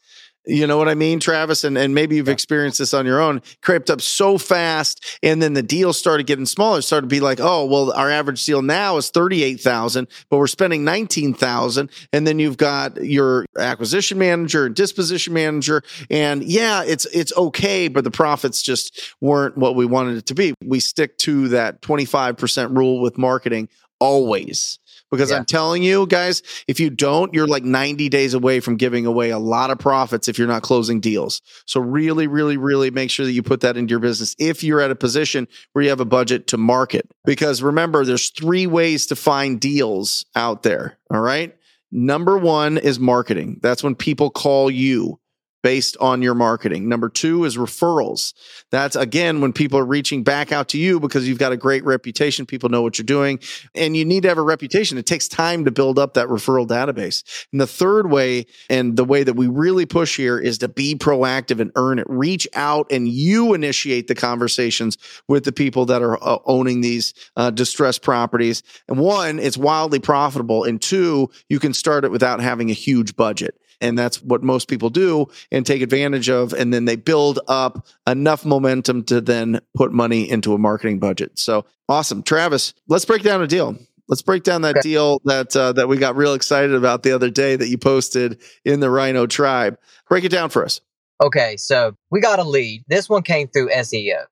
You 0.46 0.66
know 0.68 0.78
what 0.78 0.88
I 0.88 0.94
mean, 0.94 1.18
Travis? 1.18 1.64
And 1.64 1.76
and 1.76 1.94
maybe 1.94 2.16
you've 2.16 2.28
experienced 2.28 2.78
this 2.78 2.94
on 2.94 3.04
your 3.04 3.20
own. 3.20 3.42
Crept 3.62 3.90
up 3.90 4.00
so 4.00 4.38
fast, 4.38 5.18
and 5.22 5.42
then 5.42 5.54
the 5.54 5.62
deal 5.62 5.92
started 5.92 6.26
getting 6.26 6.46
smaller. 6.46 6.78
It 6.78 6.82
started 6.82 7.09
to 7.09 7.14
be 7.14 7.20
like, 7.20 7.40
oh, 7.40 7.64
well, 7.64 7.92
our 7.92 8.11
average 8.11 8.44
deal 8.44 8.62
now 8.62 8.96
is 8.96 9.11
thirty 9.11 9.42
eight 9.42 9.61
thousand, 9.61 10.06
but 10.30 10.38
we're 10.38 10.46
spending 10.46 10.85
nineteen 10.85 11.35
thousand. 11.35 11.90
And 12.12 12.26
then 12.26 12.38
you've 12.38 12.59
got 12.59 13.02
your 13.04 13.44
acquisition 13.59 14.18
manager 14.18 14.66
and 14.66 14.74
disposition 14.74 15.35
manager, 15.35 15.82
and 16.11 16.44
yeah, 16.44 16.85
it's 16.85 17.06
it's 17.06 17.37
okay, 17.37 17.88
but 17.88 18.04
the 18.04 18.11
profits 18.12 18.62
just 18.62 19.14
weren't 19.20 19.59
what 19.59 19.74
we 19.74 19.85
wanted 19.85 20.16
it 20.16 20.26
to 20.26 20.35
be. 20.35 20.54
We 20.64 20.78
stick 20.78 21.18
to 21.18 21.48
that 21.48 21.82
twenty 21.82 22.04
five 22.04 22.37
percent 22.37 22.70
rule 22.70 23.00
with 23.00 23.18
marketing 23.18 23.68
always. 24.00 24.78
Because 25.11 25.30
Yeah. 25.30 25.37
I'm 25.37 25.44
telling 25.44 25.85
you 25.85 26.06
guys, 26.09 26.42
if 26.66 26.80
you 26.80 26.90
don't, 26.90 27.32
you're 27.32 27.46
like 27.46 27.62
90 27.62 28.09
days 28.09 28.35
away 28.35 28.59
from 28.59 28.76
giving 28.76 29.06
away 29.06 29.30
a 29.30 29.38
lot 29.38 29.70
of 29.70 29.78
profits 29.78 30.26
if 30.26 30.37
you're 30.37 30.48
not 30.48 30.62
closing 30.62 30.98
deals. 30.98 31.42
So, 31.64 31.80
really, 31.80 32.26
really, 32.26 32.56
really 32.56 32.90
make 32.90 33.11
sure 33.11 33.24
that 33.24 33.30
you 33.32 33.42
put 33.42 33.61
that 33.61 33.76
into 33.76 33.92
your 33.92 34.00
business 34.00 34.35
if 34.38 34.64
you're 34.64 34.80
at 34.80 34.90
a 34.90 34.96
position 34.96 35.46
where 35.72 35.85
you 35.85 35.90
have 35.90 36.00
a 36.00 36.04
budget 36.04 36.48
to 36.48 36.56
market. 36.56 37.09
Because 37.24 37.62
remember, 37.62 38.04
there's 38.04 38.30
three 38.30 38.66
ways 38.66 39.06
to 39.06 39.16
find 39.16 39.61
deals 39.61 40.24
out 40.35 40.64
there. 40.64 40.98
All 41.12 41.20
right. 41.20 41.54
Number 41.92 42.37
one 42.37 42.76
is 42.76 42.98
marketing. 42.98 43.61
That's 43.62 43.85
when 43.85 43.94
people 43.94 44.30
call 44.30 44.70
you 44.72 45.20
based 45.66 45.96
on 45.98 46.22
your 46.22 46.37
marketing. 46.37 46.88
Number 46.88 47.09
two 47.09 47.42
is 47.42 47.57
referrals. 47.57 48.35
That's 48.70 48.94
again 48.94 49.40
when 49.40 49.52
people 49.52 49.81
are 49.81 49.85
reaching 49.85 50.22
back 50.22 50.52
out 50.52 50.68
to 50.68 50.79
you 50.79 51.00
because 51.00 51.26
you've 51.26 51.40
got 51.40 51.50
a 51.50 51.57
great 51.57 51.85
reputation. 51.85 52.46
People 52.46 52.68
know 52.68 52.83
what 52.83 52.98
you're 52.98 53.05
doing 53.05 53.40
and 53.74 53.96
you 53.96 54.05
need 54.05 54.22
to 54.22 54.29
have 54.29 54.38
a 54.38 54.42
reputation. 54.42 54.96
It 54.96 55.07
takes 55.07 55.26
time 55.26 55.64
to 55.64 55.72
build 55.72 55.98
up 55.98 56.14
that 56.14 56.29
referral 56.29 56.68
database. 56.68 57.24
And 57.50 57.61
the 57.61 57.66
third 57.66 58.12
way, 58.12 58.46
and 58.70 58.96
the 58.96 59.05
way 59.05 59.24
that 59.24 59.35
we 59.35 59.48
really 59.48 59.87
push 59.87 60.16
here 60.16 60.38
is 60.38 60.59
to 60.59 60.68
be 60.68 60.94
proactive 60.94 61.59
and 61.59 61.72
earn 61.74 61.98
it. 61.98 62.07
Reach 62.09 62.46
out 62.55 62.87
and 62.92 63.09
you 63.09 63.52
initiate 63.52 64.07
the 64.07 64.14
conversations 64.14 64.96
with 65.26 65.42
the 65.42 65.50
people 65.50 65.85
that 65.87 66.00
are 66.00 66.16
uh, 66.22 66.38
owning 66.44 66.81
these 66.81 67.12
uh, 67.37 67.50
distressed 67.50 68.02
properties. 68.02 68.62
And 68.87 69.00
one, 69.00 69.40
it's 69.40 69.59
wildly 69.59 69.98
profitable. 69.98 70.62
And 70.62 70.81
two, 70.81 71.29
you 71.48 71.59
can 71.59 71.74
start 71.74 72.05
it 72.05 72.12
without 72.12 72.40
having 72.40 72.70
a 72.70 72.72
huge 72.72 73.16
budget. 73.16 73.59
And 73.80 73.98
that's 73.98 74.22
what 74.22 74.42
most 74.42 74.68
people 74.68 74.90
do 74.90 75.26
and 75.52 75.66
take 75.66 75.82
advantage 75.82 76.28
of. 76.30 76.52
And 76.52 76.72
then 76.72 76.84
they 76.86 76.96
build 76.96 77.40
up 77.48 77.86
enough 78.06 78.44
momentum 78.44 79.04
to 79.04 79.20
then 79.20 79.60
put 79.74 79.92
money 79.92 80.28
into 80.28 80.54
a 80.54 80.58
marketing 80.58 80.98
budget. 80.98 81.38
So 81.38 81.66
awesome. 81.88 82.22
Travis, 82.22 82.72
let's 82.88 83.04
break 83.04 83.22
down 83.22 83.42
a 83.42 83.46
deal. 83.46 83.76
Let's 84.08 84.22
break 84.22 84.44
down 84.44 84.62
that 84.62 84.76
Okay. 84.78 84.88
deal 84.88 85.20
that 85.24 85.54
uh, 85.56 85.72
that 85.72 85.88
we 85.88 85.96
got 85.96 86.16
real 86.16 86.34
excited 86.34 86.74
about 86.74 87.02
the 87.02 87.12
other 87.12 87.28
day 87.28 87.56
that 87.56 87.68
you 87.68 87.76
posted 87.76 88.40
in 88.64 88.80
the 88.80 88.88
Rhino 88.88 89.26
Tribe. 89.26 89.78
Break 90.08 90.24
it 90.24 90.30
down 90.30 90.48
for 90.48 90.64
us. 90.64 90.80
Okay. 91.22 91.56
So 91.56 91.96
we 92.10 92.20
got 92.20 92.38
a 92.38 92.44
lead. 92.44 92.84
This 92.88 93.08
one 93.08 93.22
came 93.22 93.48
through 93.48 93.70
SEO. 93.70 94.24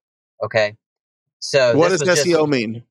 Okay. 0.45 0.77
So 1.41 1.77
what 1.77 1.89
does 1.91 2.01
was 2.01 2.09
just- 2.09 2.27
SEO 2.27 2.49
mean? 2.49 2.85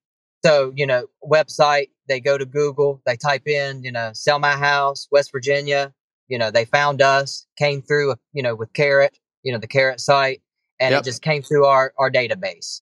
So, 0.46 0.74
you 0.76 0.86
know, 0.86 1.06
website, 1.26 1.88
they 2.10 2.20
go 2.20 2.38
to 2.38 2.46
Google, 2.46 3.02
they 3.06 3.16
type 3.16 3.48
in, 3.48 3.82
you 3.82 3.94
know, 3.94 4.12
sell 4.14 4.40
my 4.40 4.58
house, 4.58 5.08
West 5.10 5.32
Virginia, 5.32 5.94
You 6.28 6.38
know, 6.38 6.52
they 6.52 6.66
found 6.66 7.02
us, 7.02 7.46
came 7.58 7.82
through, 7.82 8.12
uh, 8.12 8.16
you 8.34 8.44
know, 8.44 8.56
with 8.56 8.74
Carrot, 8.74 9.18
you 9.44 9.52
know, 9.52 9.60
the 9.60 9.68
Carrot 9.68 10.00
site, 10.00 10.42
and 10.80 10.92
Yep. 10.92 11.02
it 11.02 11.06
just 11.06 11.22
came 11.22 11.42
through 11.42 11.66
our, 11.66 11.94
our 11.98 12.10
database. 12.10 12.82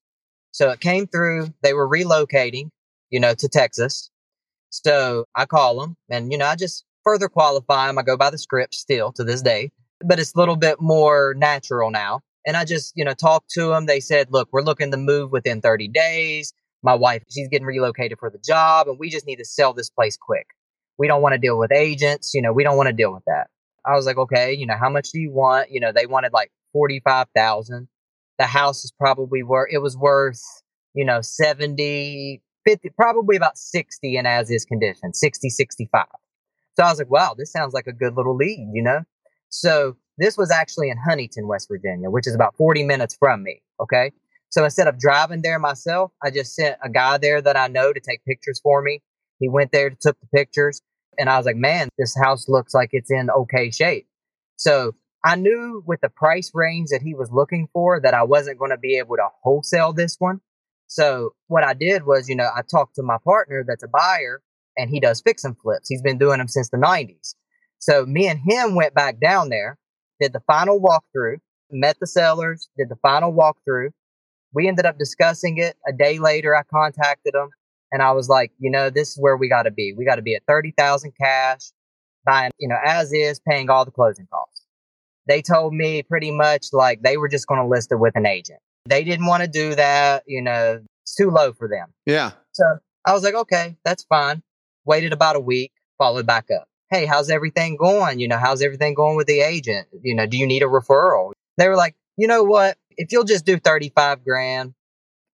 So 0.52 0.70
it 0.70 0.80
came 0.80 1.08
through, 1.08 1.54
they 1.62 1.74
were 1.74 1.88
relocating, 1.88 2.70
you 3.10 3.20
know, 3.20 3.34
to 3.34 3.48
Texas. 3.48 4.10
So 4.70 5.26
I 5.36 5.46
call 5.46 5.80
them 5.80 5.96
and, 6.10 6.32
you 6.32 6.38
know, 6.38 6.46
I 6.46 6.56
just 6.56 6.86
further 7.04 7.28
qualify 7.28 7.88
them. 7.88 7.98
I 7.98 8.04
go 8.04 8.18
by 8.18 8.30
the 8.30 8.38
script 8.38 8.76
still 8.76 9.12
to 9.14 9.24
this 9.24 9.42
day, 9.42 9.72
but 10.04 10.20
it's 10.20 10.34
a 10.34 10.38
little 10.40 10.56
bit 10.56 10.80
more 10.80 11.34
natural 11.38 11.92
now. 11.92 12.22
And 12.46 12.58
I 12.58 12.66
just, 12.66 12.94
you 12.96 13.06
know, 13.06 13.14
talked 13.14 13.50
to 13.52 13.68
them. 13.68 13.86
They 13.86 14.00
said, 14.00 14.28
look, 14.32 14.50
we're 14.52 14.62
looking 14.62 14.92
to 14.92 14.98
move 14.98 15.32
within 15.32 15.62
30 15.62 15.90
days. 15.90 16.54
My 16.84 16.96
wife, 16.96 17.24
she's 17.30 17.48
getting 17.50 17.68
relocated 17.68 18.18
for 18.18 18.30
the 18.30 18.40
job 18.40 18.88
and 18.88 18.98
we 18.98 19.10
just 19.10 19.28
need 19.28 19.38
to 19.38 19.46
sell 19.46 19.74
this 19.74 19.90
place 19.90 20.18
quick. 20.18 20.48
We 21.02 21.08
don't 21.08 21.24
want 21.24 21.34
to 21.34 21.40
deal 21.40 21.58
with 21.58 21.72
agents. 21.72 22.36
You 22.36 22.44
know, 22.44 22.54
we 22.54 22.64
don't 22.64 22.78
want 22.78 22.86
to 22.86 22.94
deal 22.94 23.12
with 23.12 23.24
that. 23.26 23.48
I 23.84 23.96
was 23.96 24.06
like, 24.06 24.18
okay, 24.18 24.54
you 24.54 24.68
know, 24.68 24.76
how 24.80 24.88
much 24.88 25.10
do 25.10 25.20
you 25.20 25.32
want? 25.32 25.72
You 25.72 25.80
know, 25.80 25.92
they 25.92 26.06
wanted 26.06 26.32
like 26.32 26.52
45,000. 26.74 27.88
The 28.38 28.46
house 28.46 28.86
is 28.86 28.92
probably 28.92 29.42
worth, 29.42 29.70
it 29.72 29.80
was 29.80 29.98
worth, 29.98 30.40
you 30.94 31.04
know, 31.04 31.22
70, 31.22 32.44
50, 32.68 32.90
probably 32.96 33.36
about 33.36 33.58
60 33.58 34.16
in 34.16 34.28
as 34.28 34.52
is 34.52 34.64
condition, 34.64 35.16
60, 35.16 35.50
65. 35.50 36.06
So 36.76 36.84
I 36.84 36.92
was 36.92 37.00
like, 37.00 37.10
wow, 37.10 37.34
this 37.36 37.52
sounds 37.52 37.74
like 37.74 37.88
a 37.88 37.94
good 37.94 38.16
little 38.16 38.36
lead, 38.36 38.70
you 38.72 38.84
know? 38.84 39.00
So 39.50 39.96
this 40.20 40.38
was 40.38 40.52
actually 40.52 40.92
in 40.92 40.98
Huntington, 40.98 41.48
West 41.48 41.68
Virginia, 41.68 42.12
which 42.12 42.28
is 42.28 42.36
about 42.36 42.56
40 42.58 42.84
minutes 42.84 43.18
from 43.20 43.42
me. 43.42 43.64
Okay. 43.80 44.12
So 44.52 44.64
instead 44.64 44.88
of 44.88 45.00
driving 45.00 45.42
there 45.42 45.58
myself, 45.58 46.12
I 46.24 46.30
just 46.30 46.54
sent 46.54 46.78
a 46.84 46.90
guy 46.90 47.18
there 47.18 47.42
that 47.42 47.58
I 47.58 47.70
know 47.70 47.92
to 47.92 48.00
take 48.00 48.24
pictures 48.24 48.60
for 48.62 48.84
me. 48.84 49.02
He 49.40 49.50
went 49.50 49.72
there, 49.72 49.90
took 49.90 50.20
the 50.20 50.28
pictures, 50.28 50.82
and 51.18 51.30
I 51.30 51.38
was 51.38 51.46
like, 51.46 51.56
man, 51.56 51.90
this 51.98 52.16
house 52.16 52.48
looks 52.48 52.74
like 52.74 52.90
it's 52.92 53.12
in 53.12 53.30
okay 53.30 53.72
shape. 53.72 54.08
So 54.56 54.96
I 55.24 55.36
knew 55.36 55.84
with 55.86 56.02
the 56.02 56.10
price 56.10 56.52
range 56.54 56.90
that 56.90 57.02
he 57.02 57.14
was 57.14 57.30
looking 57.32 57.68
for 57.74 58.00
that 58.00 58.14
I 58.14 58.24
wasn't 58.24 58.60
going 58.60 58.72
to 58.72 58.78
be 58.78 58.98
able 58.98 59.18
to 59.18 59.28
wholesale 59.44 59.94
this 59.94 60.16
one. 60.18 60.42
So 60.88 61.36
what 61.48 61.64
I 61.64 61.74
did 61.74 62.06
was, 62.06 62.28
you 62.28 62.36
know, 62.36 62.50
I 62.54 62.62
talked 62.64 62.96
to 62.96 63.04
my 63.04 63.18
partner 63.24 63.64
that's 63.68 63.84
a 63.84 63.88
buyer 63.88 64.42
and 64.78 64.90
he 64.90 65.00
does 65.00 65.22
fix 65.22 65.44
and 65.44 65.58
flips. 65.58 65.90
He's 65.90 66.02
been 66.02 66.18
doing 66.18 66.40
them 66.40 66.48
since 66.48 66.70
the 66.70 66.78
90s. 66.78 67.36
So 67.80 68.06
me 68.06 68.28
and 68.28 68.40
him 68.40 68.76
went 68.76 68.94
back 68.94 69.20
down 69.20 69.50
there, 69.50 69.78
did 70.20 70.34
the 70.34 70.42
final 70.42 70.82
walkthrough, 70.82 71.38
met 71.72 71.98
the 72.00 72.08
sellers, 72.08 72.70
did 72.78 72.90
the 72.90 72.98
final 72.98 73.34
walkthrough. 73.34 73.90
We 74.54 74.68
ended 74.68 74.86
up 74.86 74.98
discussing 74.98 75.58
it. 75.58 75.78
A 75.88 75.94
day 75.94 76.20
later, 76.20 76.56
I 76.56 76.64
contacted 76.64 77.34
them 77.34 77.50
and 77.92 78.02
I 78.02 78.12
was 78.12 78.30
like, 78.30 78.52
you 78.60 78.72
know, 78.72 78.90
this 78.90 79.12
is 79.12 79.18
where 79.20 79.36
we 79.36 79.50
got 79.50 79.64
to 79.64 79.72
be. 79.72 79.94
We 79.94 80.06
got 80.06 80.16
to 80.16 80.22
be 80.22 80.36
at 80.36 80.44
30,000 80.48 81.14
cash, 81.20 81.72
buying, 82.26 82.52
you 82.58 82.68
know, 82.68 82.78
as 82.84 83.12
is, 83.14 83.40
paying 83.40 83.70
all 83.70 83.86
the 83.86 83.92
closing 83.92 84.28
costs. 84.32 84.66
They 85.28 85.42
told 85.42 85.74
me 85.74 86.04
pretty 86.04 86.32
much 86.32 86.68
like 86.74 87.02
they 87.02 87.18
were 87.18 87.30
just 87.30 87.48
going 87.48 87.62
to 87.62 87.68
list 87.68 87.92
it 87.92 87.98
with 87.98 88.16
an 88.16 88.26
agent. 88.26 88.60
They 88.86 89.04
didn't 89.04 89.28
want 89.28 89.44
to 89.44 89.50
do 89.50 89.76
that. 89.76 90.24
You 90.26 90.42
know, 90.42 90.82
it's 91.04 91.16
too 91.16 91.30
low 91.30 91.54
for 91.54 91.68
them. 91.68 91.94
Yeah. 92.06 92.32
So 92.54 92.64
I 93.06 93.14
was 93.14 93.24
like, 93.24 93.36
okay, 93.36 93.78
that's 93.84 94.04
fine. 94.04 94.42
Waited 94.86 95.14
about 95.14 95.36
a 95.36 95.40
week, 95.40 95.72
followed 95.98 96.26
back 96.26 96.48
up. 96.52 96.68
Hey, 96.90 97.06
how's 97.06 97.30
everything 97.30 97.78
going? 97.78 98.20
You 98.20 98.28
know, 98.28 98.38
how's 98.38 98.62
everything 98.62 98.94
going 98.94 99.16
with 99.16 99.28
the 99.28 99.42
agent? 99.42 99.88
You 100.02 100.16
know, 100.16 100.26
do 100.26 100.38
you 100.38 100.48
need 100.48 100.64
a 100.64 100.66
referral? 100.66 101.32
They 101.58 101.70
were 101.70 101.76
like, 101.76 101.96
you 102.18 102.28
know 102.28 102.44
what? 102.44 102.78
If 102.98 103.12
you'll 103.12 103.24
just 103.24 103.46
do 103.46 103.58
35 103.58 104.24
grand, 104.24 104.74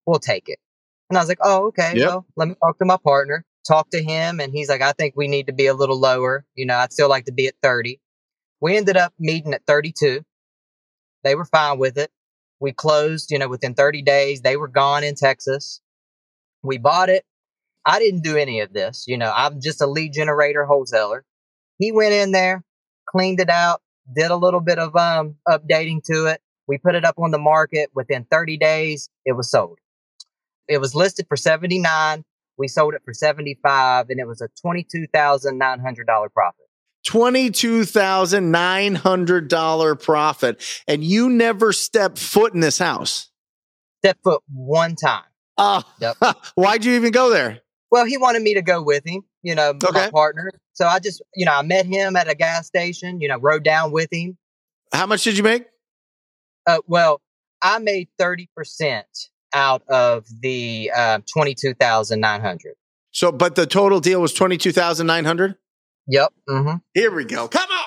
we'll 0.06 0.20
take 0.20 0.50
it. 0.50 0.60
And 1.10 1.18
I 1.18 1.22
was 1.22 1.30
like, 1.30 1.40
oh, 1.42 1.68
okay. 1.68 1.94
Yep. 1.96 2.08
Well, 2.08 2.26
let 2.36 2.48
me 2.50 2.56
talk 2.62 2.78
to 2.80 2.86
my 2.86 2.98
partner, 2.98 3.46
talk 3.68 3.90
to 3.92 4.04
him. 4.04 4.40
And 4.40 4.52
he's 4.54 4.70
like, 4.70 4.82
I 4.82 4.92
think 4.92 5.16
we 5.16 5.28
need 5.28 5.48
to 5.48 5.54
be 5.54 5.68
a 5.68 5.74
little 5.74 6.00
lower. 6.00 6.46
You 6.56 6.66
know, 6.66 6.76
I'd 6.76 6.92
still 6.92 7.10
like 7.10 7.26
to 7.26 7.32
be 7.32 7.48
at 7.48 7.56
30. 7.64 8.00
We 8.60 8.76
ended 8.76 8.98
up 8.98 9.14
meeting 9.20 9.54
at 9.54 9.66
32. 9.68 10.22
They 11.24 11.36
were 11.36 11.46
fine 11.46 11.80
with 11.80 11.98
it. 11.98 12.12
We 12.60 12.74
closed, 12.74 13.32
you 13.32 13.40
know, 13.40 13.48
within 13.48 13.76
30 13.76 14.02
days. 14.02 14.42
They 14.42 14.58
were 14.58 14.68
gone 14.68 15.04
in 15.04 15.16
Texas. 15.16 15.82
We 16.64 16.78
bought 16.78 17.10
it. 17.10 17.24
I 17.86 18.00
didn't 18.00 18.22
do 18.24 18.36
any 18.36 18.60
of 18.62 18.74
this. 18.74 19.06
You 19.08 19.18
know, 19.18 19.32
I'm 19.34 19.62
just 19.62 19.82
a 19.82 19.88
lead 19.88 20.14
generator 20.14 20.66
wholesaler. 20.66 21.24
He 21.80 21.92
went 21.92 22.14
in 22.14 22.32
there, 22.32 22.64
cleaned 23.08 23.40
it 23.40 23.50
out, 23.50 23.82
did 24.14 24.32
a 24.32 24.36
little 24.36 24.60
bit 24.60 24.80
of 24.80 24.96
um 24.96 25.36
updating 25.48 26.02
to 26.12 26.26
it. 26.28 26.42
We 26.68 26.78
put 26.78 26.96
it 26.96 27.06
up 27.06 27.16
on 27.18 27.32
the 27.32 27.38
market. 27.38 27.92
Within 27.94 28.26
30 28.30 28.58
days, 28.58 29.10
it 29.26 29.34
was 29.34 29.50
sold. 29.50 29.80
It 30.68 30.80
was 30.80 30.96
listed 30.96 31.28
for 31.28 31.38
79. 31.38 32.24
We 32.58 32.68
sold 32.68 32.96
it 32.96 33.02
for 33.06 33.14
75 33.14 34.10
and 34.10 34.20
it 34.20 34.28
was 34.28 34.42
a 34.42 34.50
$22,900 34.66 36.34
profit. 36.34 36.66
$22,900 37.06 40.04
profit. 40.04 40.82
And 40.88 41.04
you 41.04 41.30
never 41.30 41.72
stepped 41.72 42.18
foot 42.20 42.54
in 42.54 42.60
this 42.60 42.78
house. 42.80 43.30
Step 44.00 44.18
foot 44.24 44.42
one 44.52 44.96
time. 44.96 45.24
Uh, 45.58 45.82
Yep. 46.02 46.18
Why'd 46.56 46.84
you 46.86 46.96
even 46.96 47.12
go 47.12 47.30
there? 47.30 47.62
Well, 47.90 48.06
he 48.06 48.18
wanted 48.18 48.42
me 48.42 48.54
to 48.56 48.62
go 48.62 48.82
with 48.82 49.06
him, 49.06 49.22
you 49.44 49.56
know, 49.56 49.74
my 49.92 50.10
partner. 50.10 50.52
So 50.74 50.86
I 50.86 51.00
just, 51.00 51.24
you 51.36 51.46
know, 51.46 51.54
I 51.54 51.62
met 51.62 51.86
him 51.86 52.18
at 52.18 52.30
a 52.30 52.36
gas 52.36 52.68
station, 52.68 53.22
you 53.22 53.30
know, 53.30 53.38
rode 53.38 53.64
down 53.64 53.92
with 53.92 54.12
him. 54.12 54.38
How 54.94 55.06
much 55.06 55.24
did 55.24 55.38
you 55.38 55.44
make? 55.44 55.66
Uh, 56.68 56.80
well, 56.86 57.22
I 57.62 57.80
made 57.80 58.10
30% 58.20 59.04
out 59.54 59.84
of 59.88 60.26
the 60.42 60.92
uh, 60.96 61.20
22,900. 61.34 62.74
So, 63.12 63.32
but 63.32 63.56
the 63.56 63.66
total 63.66 64.00
deal 64.00 64.22
was 64.22 64.34
22,900? 64.34 65.56
Yep. 66.08 66.34
hmm 66.48 66.76
Here 66.94 67.14
we 67.14 67.26
go. 67.26 67.48
Come 67.48 67.70
on. 67.70 67.86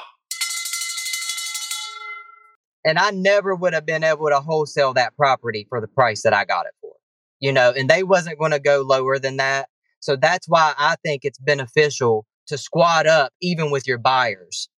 And 2.85 2.99
I 2.99 3.11
never 3.11 3.55
would 3.55 3.75
have 3.75 3.85
been 3.85 4.05
able 4.05 4.29
to 4.29 4.41
wholesale 4.41 4.95
that 4.95 5.17
property 5.17 5.67
for 5.69 5.81
the 5.81 5.89
price 5.89 6.23
that 6.23 6.33
I 6.33 6.45
got 6.45 6.67
it 6.67 6.73
for, 6.81 6.93
you 7.39 7.53
know, 7.53 7.73
and 7.77 7.89
they 7.91 8.03
wasn't 8.03 8.39
going 8.39 8.53
to 8.53 8.59
go 8.59 8.81
lower 8.81 9.19
than 9.19 9.37
that. 9.37 9.69
So 10.01 10.17
that's 10.17 10.49
why 10.49 10.73
I 10.79 10.97
think 11.05 11.25
it's 11.25 11.39
beneficial 11.39 12.25
to 12.47 12.57
squat 12.57 13.07
up 13.07 13.33
even 13.43 13.71
with 13.71 13.87
your 13.87 13.99
buyers. 13.99 14.69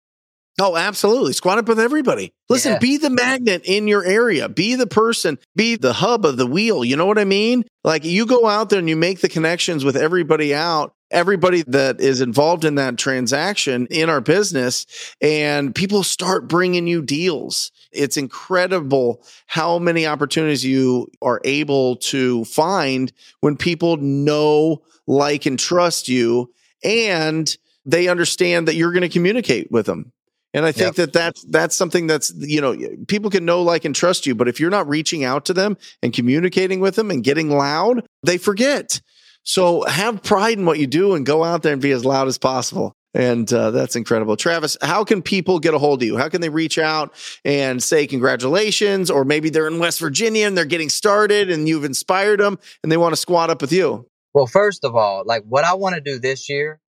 Oh, 0.61 0.77
absolutely. 0.77 1.33
Squat 1.33 1.59
up 1.59 1.67
with 1.69 1.81
everybody. 1.81 2.35
Listen, 2.51 2.73
Yeah. 2.73 2.79
be 2.79 2.99
the 2.99 3.09
magnet 3.11 3.63
in 3.65 3.89
your 3.89 4.05
area. 4.05 4.49
Be 4.51 4.75
the 4.75 4.87
person, 4.87 5.39
be 5.57 5.77
the 5.77 5.95
hub 5.95 6.27
of 6.27 6.37
the 6.37 6.47
wheel. 6.47 6.85
You 6.85 6.97
know 6.97 7.07
what 7.07 7.19
I 7.19 7.25
mean? 7.25 7.65
Like 7.85 8.05
you 8.05 8.27
go 8.27 8.47
out 8.47 8.69
there 8.69 8.79
and 8.79 8.89
you 8.89 8.97
make 8.97 9.21
the 9.21 9.31
connections 9.31 9.83
with 9.83 9.97
everybody 9.97 10.55
out, 10.55 10.95
everybody 11.11 11.63
that 11.69 12.01
is 12.03 12.21
involved 12.21 12.67
in 12.67 12.75
that 12.75 12.99
transaction 12.99 13.87
in 13.91 14.11
our 14.11 14.21
business, 14.21 14.87
and 15.23 15.75
people 15.75 16.03
start 16.03 16.49
bringing 16.49 16.87
you 16.87 17.01
deals. 17.01 17.73
It's 17.91 18.19
incredible 18.19 19.25
how 19.47 19.79
many 19.79 20.07
opportunities 20.07 20.65
you 20.65 21.09
are 21.23 21.41
able 21.45 21.97
to 21.97 22.45
find 22.45 23.11
when 23.41 23.57
people 23.57 23.97
know, 23.97 24.83
like, 25.07 25.47
and 25.47 25.59
trust 25.59 26.09
you, 26.09 26.53
and 26.85 27.57
they 27.87 28.09
understand 28.09 28.69
that 28.69 28.75
you're 28.75 28.93
going 28.93 29.03
to 29.03 29.09
communicate 29.09 29.71
with 29.73 29.87
them. 29.87 30.13
And 30.55 30.67
I 30.67 30.73
think 30.73 30.97
that 30.97 31.13
that's 31.13 31.43
that's 31.45 31.75
something 31.75 32.07
that's 32.07 32.33
you 32.37 32.61
know 32.61 32.77
people 33.09 33.31
can 33.31 33.45
know 33.45 33.63
like 33.63 33.85
and 33.85 33.95
trust 33.95 34.27
you, 34.27 34.35
but 34.35 34.49
if 34.49 34.61
you're 34.61 34.71
not 34.71 34.89
reaching 34.89 35.25
out 35.25 35.47
to 35.47 35.55
them 35.55 35.79
and 36.03 36.13
communicating 36.13 36.81
with 36.81 36.95
them 36.95 37.11
and 37.11 37.25
getting 37.25 37.51
loud, 37.51 38.05
they 38.23 38.37
forget. 38.37 39.01
So 39.45 39.83
have 39.85 40.23
pride 40.23 40.59
in 40.59 40.67
what 40.67 40.79
you 40.79 40.87
do 40.87 41.15
and 41.15 41.27
go 41.27 41.43
out 41.43 41.63
there 41.63 41.73
and 41.73 41.83
be 41.83 41.91
as 41.91 42.05
loud 42.05 42.29
as 42.29 42.39
possible. 42.39 42.93
And 43.15 43.51
uh, 43.53 43.71
that's 43.73 43.97
incredible. 43.97 44.37
Travis, 44.37 44.77
how 44.81 45.05
can 45.05 45.21
people 45.21 45.59
get 45.59 45.75
a 45.75 45.79
hold 45.79 46.03
of 46.03 46.07
you? 46.07 46.17
How 46.17 46.29
can 46.29 46.41
they 46.41 46.49
reach 46.49 46.79
out 46.79 47.15
and 47.45 47.83
say 47.83 48.07
congratulations? 48.07 49.11
Or 49.11 49.25
maybe 49.25 49.51
they're 49.51 49.67
in 49.67 49.79
West 49.79 50.01
Virginia 50.01 50.47
and 50.47 50.57
they're 50.57 50.65
getting 50.65 50.89
started 50.89 51.51
and 51.51 51.69
you've 51.69 51.85
inspired 51.85 52.41
them 52.41 52.59
and 52.83 52.91
they 52.91 52.97
want 52.97 53.13
to 53.13 53.21
squat 53.21 53.51
up 53.51 53.61
with 53.61 53.73
you. 53.73 54.07
Well, 54.33 54.47
first 54.47 54.85
of 54.85 54.97
all, 54.97 55.25
like 55.27 55.43
what 55.47 55.65
I 55.65 55.75
want 55.75 55.95
to 55.95 56.01
do 56.01 56.19
this 56.19 56.49
year 56.49 56.81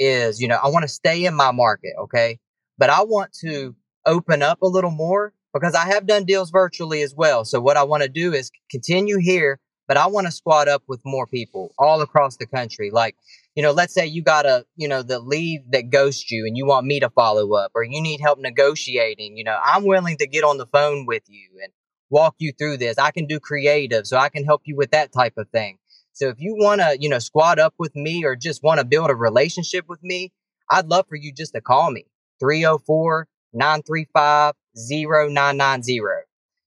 is, 0.00 0.40
you 0.40 0.48
know, 0.48 0.58
I 0.62 0.68
want 0.68 0.82
to 0.82 0.88
stay 0.88 1.24
in 1.24 1.34
my 1.34 1.52
market, 1.52 1.92
okay? 2.00 2.38
But 2.78 2.90
I 2.90 3.02
want 3.02 3.32
to 3.40 3.74
open 4.06 4.42
up 4.42 4.62
a 4.62 4.66
little 4.66 4.90
more 4.90 5.34
because 5.52 5.74
I 5.74 5.86
have 5.86 6.06
done 6.06 6.24
deals 6.24 6.50
virtually 6.50 7.02
as 7.02 7.14
well. 7.14 7.44
So 7.44 7.60
what 7.60 7.76
I 7.76 7.82
want 7.82 8.04
to 8.04 8.08
do 8.08 8.32
is 8.32 8.50
continue 8.70 9.18
here, 9.18 9.58
but 9.88 9.96
I 9.96 10.06
want 10.06 10.26
to 10.26 10.32
squat 10.32 10.68
up 10.68 10.82
with 10.86 11.00
more 11.04 11.26
people 11.26 11.74
all 11.78 12.00
across 12.00 12.36
the 12.36 12.46
country. 12.46 12.90
Like, 12.90 13.16
you 13.54 13.62
know, 13.62 13.72
let's 13.72 13.94
say 13.94 14.06
you 14.06 14.22
got 14.22 14.46
a, 14.46 14.64
you 14.76 14.86
know, 14.86 15.02
the 15.02 15.18
lead 15.18 15.64
that 15.72 15.90
ghosts 15.90 16.30
you 16.30 16.46
and 16.46 16.56
you 16.56 16.66
want 16.66 16.86
me 16.86 17.00
to 17.00 17.10
follow 17.10 17.54
up 17.54 17.72
or 17.74 17.82
you 17.82 18.00
need 18.00 18.20
help 18.20 18.38
negotiating, 18.38 19.36
you 19.36 19.44
know, 19.44 19.58
I'm 19.64 19.84
willing 19.84 20.16
to 20.18 20.26
get 20.26 20.44
on 20.44 20.58
the 20.58 20.66
phone 20.66 21.06
with 21.06 21.24
you 21.26 21.48
and 21.62 21.72
walk 22.10 22.36
you 22.38 22.52
through 22.52 22.76
this. 22.76 22.98
I 22.98 23.10
can 23.10 23.26
do 23.26 23.40
creative, 23.40 24.06
so 24.06 24.16
I 24.16 24.28
can 24.28 24.44
help 24.44 24.62
you 24.64 24.76
with 24.76 24.92
that 24.92 25.12
type 25.12 25.34
of 25.36 25.48
thing. 25.50 25.78
So 26.12 26.28
if 26.28 26.36
you 26.38 26.56
want 26.56 26.80
to, 26.80 26.96
you 26.98 27.08
know, 27.08 27.18
squat 27.18 27.58
up 27.58 27.74
with 27.78 27.94
me 27.94 28.24
or 28.24 28.36
just 28.36 28.62
want 28.62 28.80
to 28.80 28.86
build 28.86 29.10
a 29.10 29.14
relationship 29.14 29.86
with 29.88 30.02
me, 30.02 30.32
I'd 30.70 30.86
love 30.86 31.06
for 31.08 31.16
you 31.16 31.32
just 31.32 31.54
to 31.54 31.60
call 31.60 31.90
me 31.90 32.06
304 32.40 33.26
935 33.52 34.54
0990. 34.76 36.00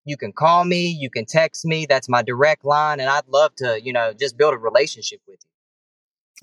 You 0.04 0.18
can 0.18 0.34
call 0.34 0.66
me, 0.66 0.88
you 0.88 1.10
can 1.10 1.26
text 1.26 1.64
me. 1.66 1.86
That's 1.86 2.10
my 2.10 2.22
direct 2.24 2.66
line. 2.66 3.00
And 3.00 3.10
I'd 3.10 3.28
love 3.28 3.56
to, 3.58 3.80
you 3.82 3.94
know, 3.94 4.14
just 4.14 4.38
build 4.38 4.54
a 4.54 4.58
relationship 4.58 5.22
with 5.28 5.40
you. 5.44 5.50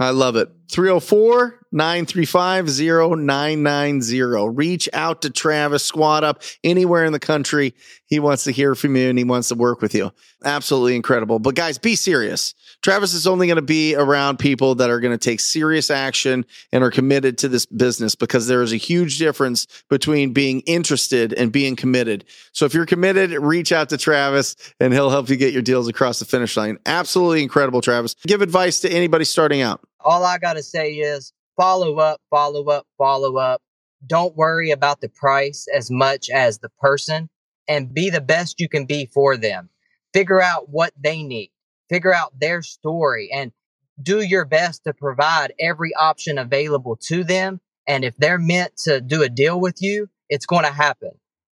I 0.04 0.10
love 0.10 0.36
it. 0.36 0.48
304 0.70 1.58
935 1.72 2.66
0990. 2.68 4.22
Reach 4.54 4.88
out 4.92 5.22
to 5.22 5.31
Travis 5.31 5.85
Squad 5.85 6.24
Up 6.24 6.42
anywhere 6.64 7.04
in 7.04 7.12
the 7.12 7.20
country. 7.20 7.74
He 8.07 8.18
wants 8.18 8.44
to 8.44 8.50
hear 8.50 8.74
from 8.74 8.96
you 8.96 9.11
and 9.11 9.18
he 9.18 9.24
wants 9.24 9.48
to 9.48 9.54
work 9.54 9.83
with 9.83 9.94
you. 9.94 10.11
Absolutely 10.44 10.96
incredible. 10.96 11.38
But 11.38 11.54
guys, 11.54 11.78
be 11.78 11.94
serious. 11.94 12.54
Travis 12.83 13.12
is 13.12 13.26
only 13.26 13.46
going 13.46 13.57
to 13.57 13.62
be 13.62 13.94
around 13.96 14.38
people 14.38 14.76
that 14.76 14.88
are 14.88 15.00
going 15.00 15.16
to 15.16 15.22
take 15.22 15.40
serious 15.40 15.90
action 15.90 16.46
and 16.72 16.83
are 16.83 16.90
committed 16.90 17.37
to 17.38 17.48
this 17.48 17.66
business 17.66 18.14
because 18.14 18.46
there 18.46 18.62
is 18.62 18.72
a 18.72 18.76
huge 18.76 19.18
difference 19.18 19.66
between 19.90 20.33
being 20.33 20.61
interested 20.61 21.33
and 21.35 21.52
being 21.52 21.76
committed. 21.76 22.24
So 22.52 22.64
if 22.64 22.72
you're 22.72 22.87
committed, 22.87 23.33
reach 23.33 23.72
out 23.72 23.88
to 23.90 23.98
Travis 23.98 24.57
and 24.81 24.92
he'll 24.92 25.11
help 25.11 25.28
you 25.28 25.37
get 25.37 25.52
your 25.52 25.62
deals 25.62 25.88
across 25.88 26.18
the 26.18 26.24
finish 26.24 26.57
line. 26.57 26.78
Absolutely 26.87 27.42
incredible, 27.42 27.81
Travis. 27.81 28.14
Give 28.26 28.40
advice 28.40 28.81
to 28.81 28.90
anybody 28.90 29.24
starting 29.24 29.61
out. 29.61 29.81
All 30.00 30.24
I 30.24 30.38
got 30.38 30.54
to 30.54 30.62
say 30.62 30.92
is 30.92 31.33
follow 31.59 31.99
up, 31.99 32.23
follow 32.31 32.64
up, 32.68 32.87
follow 32.97 33.37
up. 33.37 33.61
Don't 34.07 34.37
worry 34.37 34.71
about 34.71 35.03
the 35.03 35.09
price 35.11 35.66
as 35.75 35.90
much 35.90 36.31
as 36.31 36.61
the 36.61 36.71
person 36.81 37.29
and 37.68 37.92
be 37.92 38.09
the 38.09 38.21
best 38.21 38.61
you 38.61 38.68
can 38.68 38.87
be 38.87 39.07
for 39.07 39.37
them. 39.37 39.68
Figure 40.14 40.40
out 40.40 40.71
what 40.71 40.92
they 40.99 41.23
need, 41.23 41.51
figure 41.90 42.14
out 42.14 42.33
their 42.40 42.62
story, 42.62 43.29
and 43.35 43.53
do 44.01 44.23
your 44.23 44.44
best 44.44 44.85
to 44.85 44.94
provide 44.94 45.53
every 45.61 45.92
option 45.94 46.38
available 46.38 46.97
to 47.09 47.25
them. 47.25 47.61
And 47.87 48.05
if 48.05 48.16
they're 48.16 48.38
meant 48.38 48.77
to 48.85 49.01
do 49.01 49.23
a 49.23 49.29
deal 49.29 49.61
with 49.61 49.83
you, 49.83 50.09
it's 50.29 50.47
going 50.47 50.64
to 50.64 50.73
happen. 50.73 51.11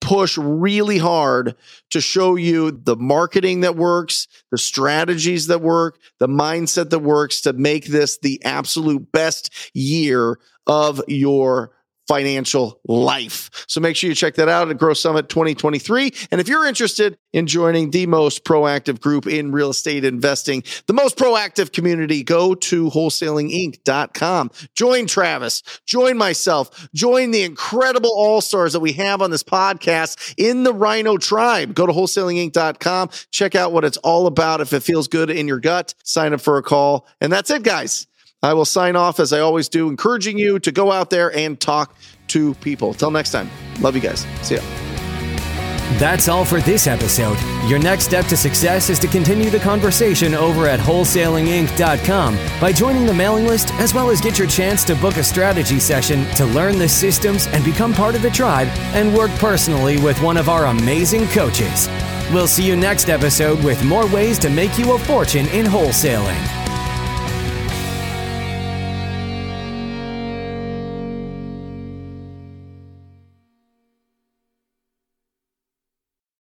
push 0.00 0.38
really 0.38 0.98
hard 0.98 1.54
to 1.90 2.00
show 2.00 2.36
you 2.36 2.70
the 2.70 2.96
marketing 2.96 3.60
that 3.60 3.76
works, 3.76 4.28
the 4.50 4.58
strategies 4.58 5.48
that 5.48 5.60
work, 5.60 5.98
the 6.18 6.28
mindset 6.28 6.90
that 6.90 7.00
works 7.00 7.40
to 7.42 7.52
make 7.52 7.86
this 7.86 8.18
the 8.18 8.42
absolute 8.44 9.10
best 9.12 9.52
year 9.74 10.38
of 10.66 11.02
your 11.08 11.72
financial 12.08 12.80
life. 12.88 13.50
So 13.68 13.80
make 13.80 13.94
sure 13.94 14.08
you 14.08 14.16
check 14.16 14.34
that 14.36 14.48
out 14.48 14.70
at 14.70 14.78
Growth 14.78 14.98
Summit 14.98 15.28
2023. 15.28 16.12
And 16.30 16.40
if 16.40 16.48
you're 16.48 16.66
interested 16.66 17.18
in 17.32 17.46
joining 17.46 17.90
the 17.90 18.06
most 18.06 18.44
proactive 18.44 19.00
group 19.00 19.26
in 19.26 19.52
real 19.52 19.70
estate 19.70 20.04
investing, 20.04 20.64
the 20.86 20.94
most 20.94 21.18
proactive 21.18 21.70
community, 21.70 22.24
go 22.24 22.54
to 22.54 22.88
wholesalinginc.com. 22.88 24.50
Join 24.74 25.06
Travis, 25.06 25.62
join 25.86 26.16
myself, 26.16 26.88
join 26.94 27.30
the 27.30 27.42
incredible 27.42 28.12
all 28.16 28.40
stars 28.40 28.72
that 28.72 28.80
we 28.80 28.92
have 28.94 29.20
on 29.20 29.30
this 29.30 29.42
podcast 29.42 30.34
in 30.38 30.62
the 30.62 30.72
Rhino 30.72 31.18
tribe. 31.18 31.74
Go 31.74 31.86
to 31.86 31.92
wholesalinginc.com, 31.92 33.10
check 33.30 33.54
out 33.54 33.72
what 33.72 33.84
it's 33.84 33.98
all 33.98 34.26
about. 34.26 34.60
If 34.62 34.72
it 34.72 34.82
feels 34.82 35.08
good 35.08 35.30
in 35.30 35.46
your 35.46 35.60
gut, 35.60 35.94
sign 36.04 36.32
up 36.32 36.40
for 36.40 36.56
a 36.56 36.62
call. 36.62 37.06
And 37.20 37.30
that's 37.30 37.50
it, 37.50 37.62
guys. 37.62 38.06
I 38.42 38.54
will 38.54 38.64
sign 38.64 38.94
off 38.94 39.18
as 39.18 39.32
I 39.32 39.40
always 39.40 39.68
do, 39.68 39.88
encouraging 39.88 40.38
you 40.38 40.58
to 40.60 40.70
go 40.70 40.92
out 40.92 41.10
there 41.10 41.36
and 41.36 41.58
talk 41.58 41.94
to 42.28 42.54
people. 42.54 42.94
Till 42.94 43.10
next 43.10 43.32
time, 43.32 43.50
love 43.80 43.96
you 43.96 44.00
guys. 44.00 44.26
See 44.42 44.56
ya. 44.56 44.62
That's 45.96 46.28
all 46.28 46.44
for 46.44 46.60
this 46.60 46.86
episode. 46.86 47.38
Your 47.66 47.78
next 47.78 48.04
step 48.04 48.26
to 48.26 48.36
success 48.36 48.90
is 48.90 48.98
to 49.00 49.08
continue 49.08 49.50
the 49.50 49.58
conversation 49.58 50.34
over 50.34 50.66
at 50.66 50.78
wholesalinginc.com 50.78 52.38
by 52.60 52.72
joining 52.72 53.06
the 53.06 53.14
mailing 53.14 53.46
list, 53.46 53.72
as 53.74 53.94
well 53.94 54.10
as 54.10 54.20
get 54.20 54.38
your 54.38 54.46
chance 54.46 54.84
to 54.84 54.94
book 54.96 55.16
a 55.16 55.24
strategy 55.24 55.80
session 55.80 56.24
to 56.36 56.44
learn 56.44 56.78
the 56.78 56.88
systems 56.88 57.46
and 57.48 57.64
become 57.64 57.92
part 57.92 58.14
of 58.14 58.22
the 58.22 58.30
tribe 58.30 58.68
and 58.94 59.16
work 59.16 59.30
personally 59.32 59.98
with 59.98 60.20
one 60.22 60.36
of 60.36 60.48
our 60.48 60.66
amazing 60.66 61.26
coaches. 61.28 61.88
We'll 62.32 62.46
see 62.46 62.66
you 62.66 62.76
next 62.76 63.08
episode 63.08 63.64
with 63.64 63.82
more 63.84 64.06
ways 64.08 64.38
to 64.40 64.50
make 64.50 64.78
you 64.78 64.92
a 64.92 64.98
fortune 64.98 65.46
in 65.48 65.64
wholesaling. 65.64 66.67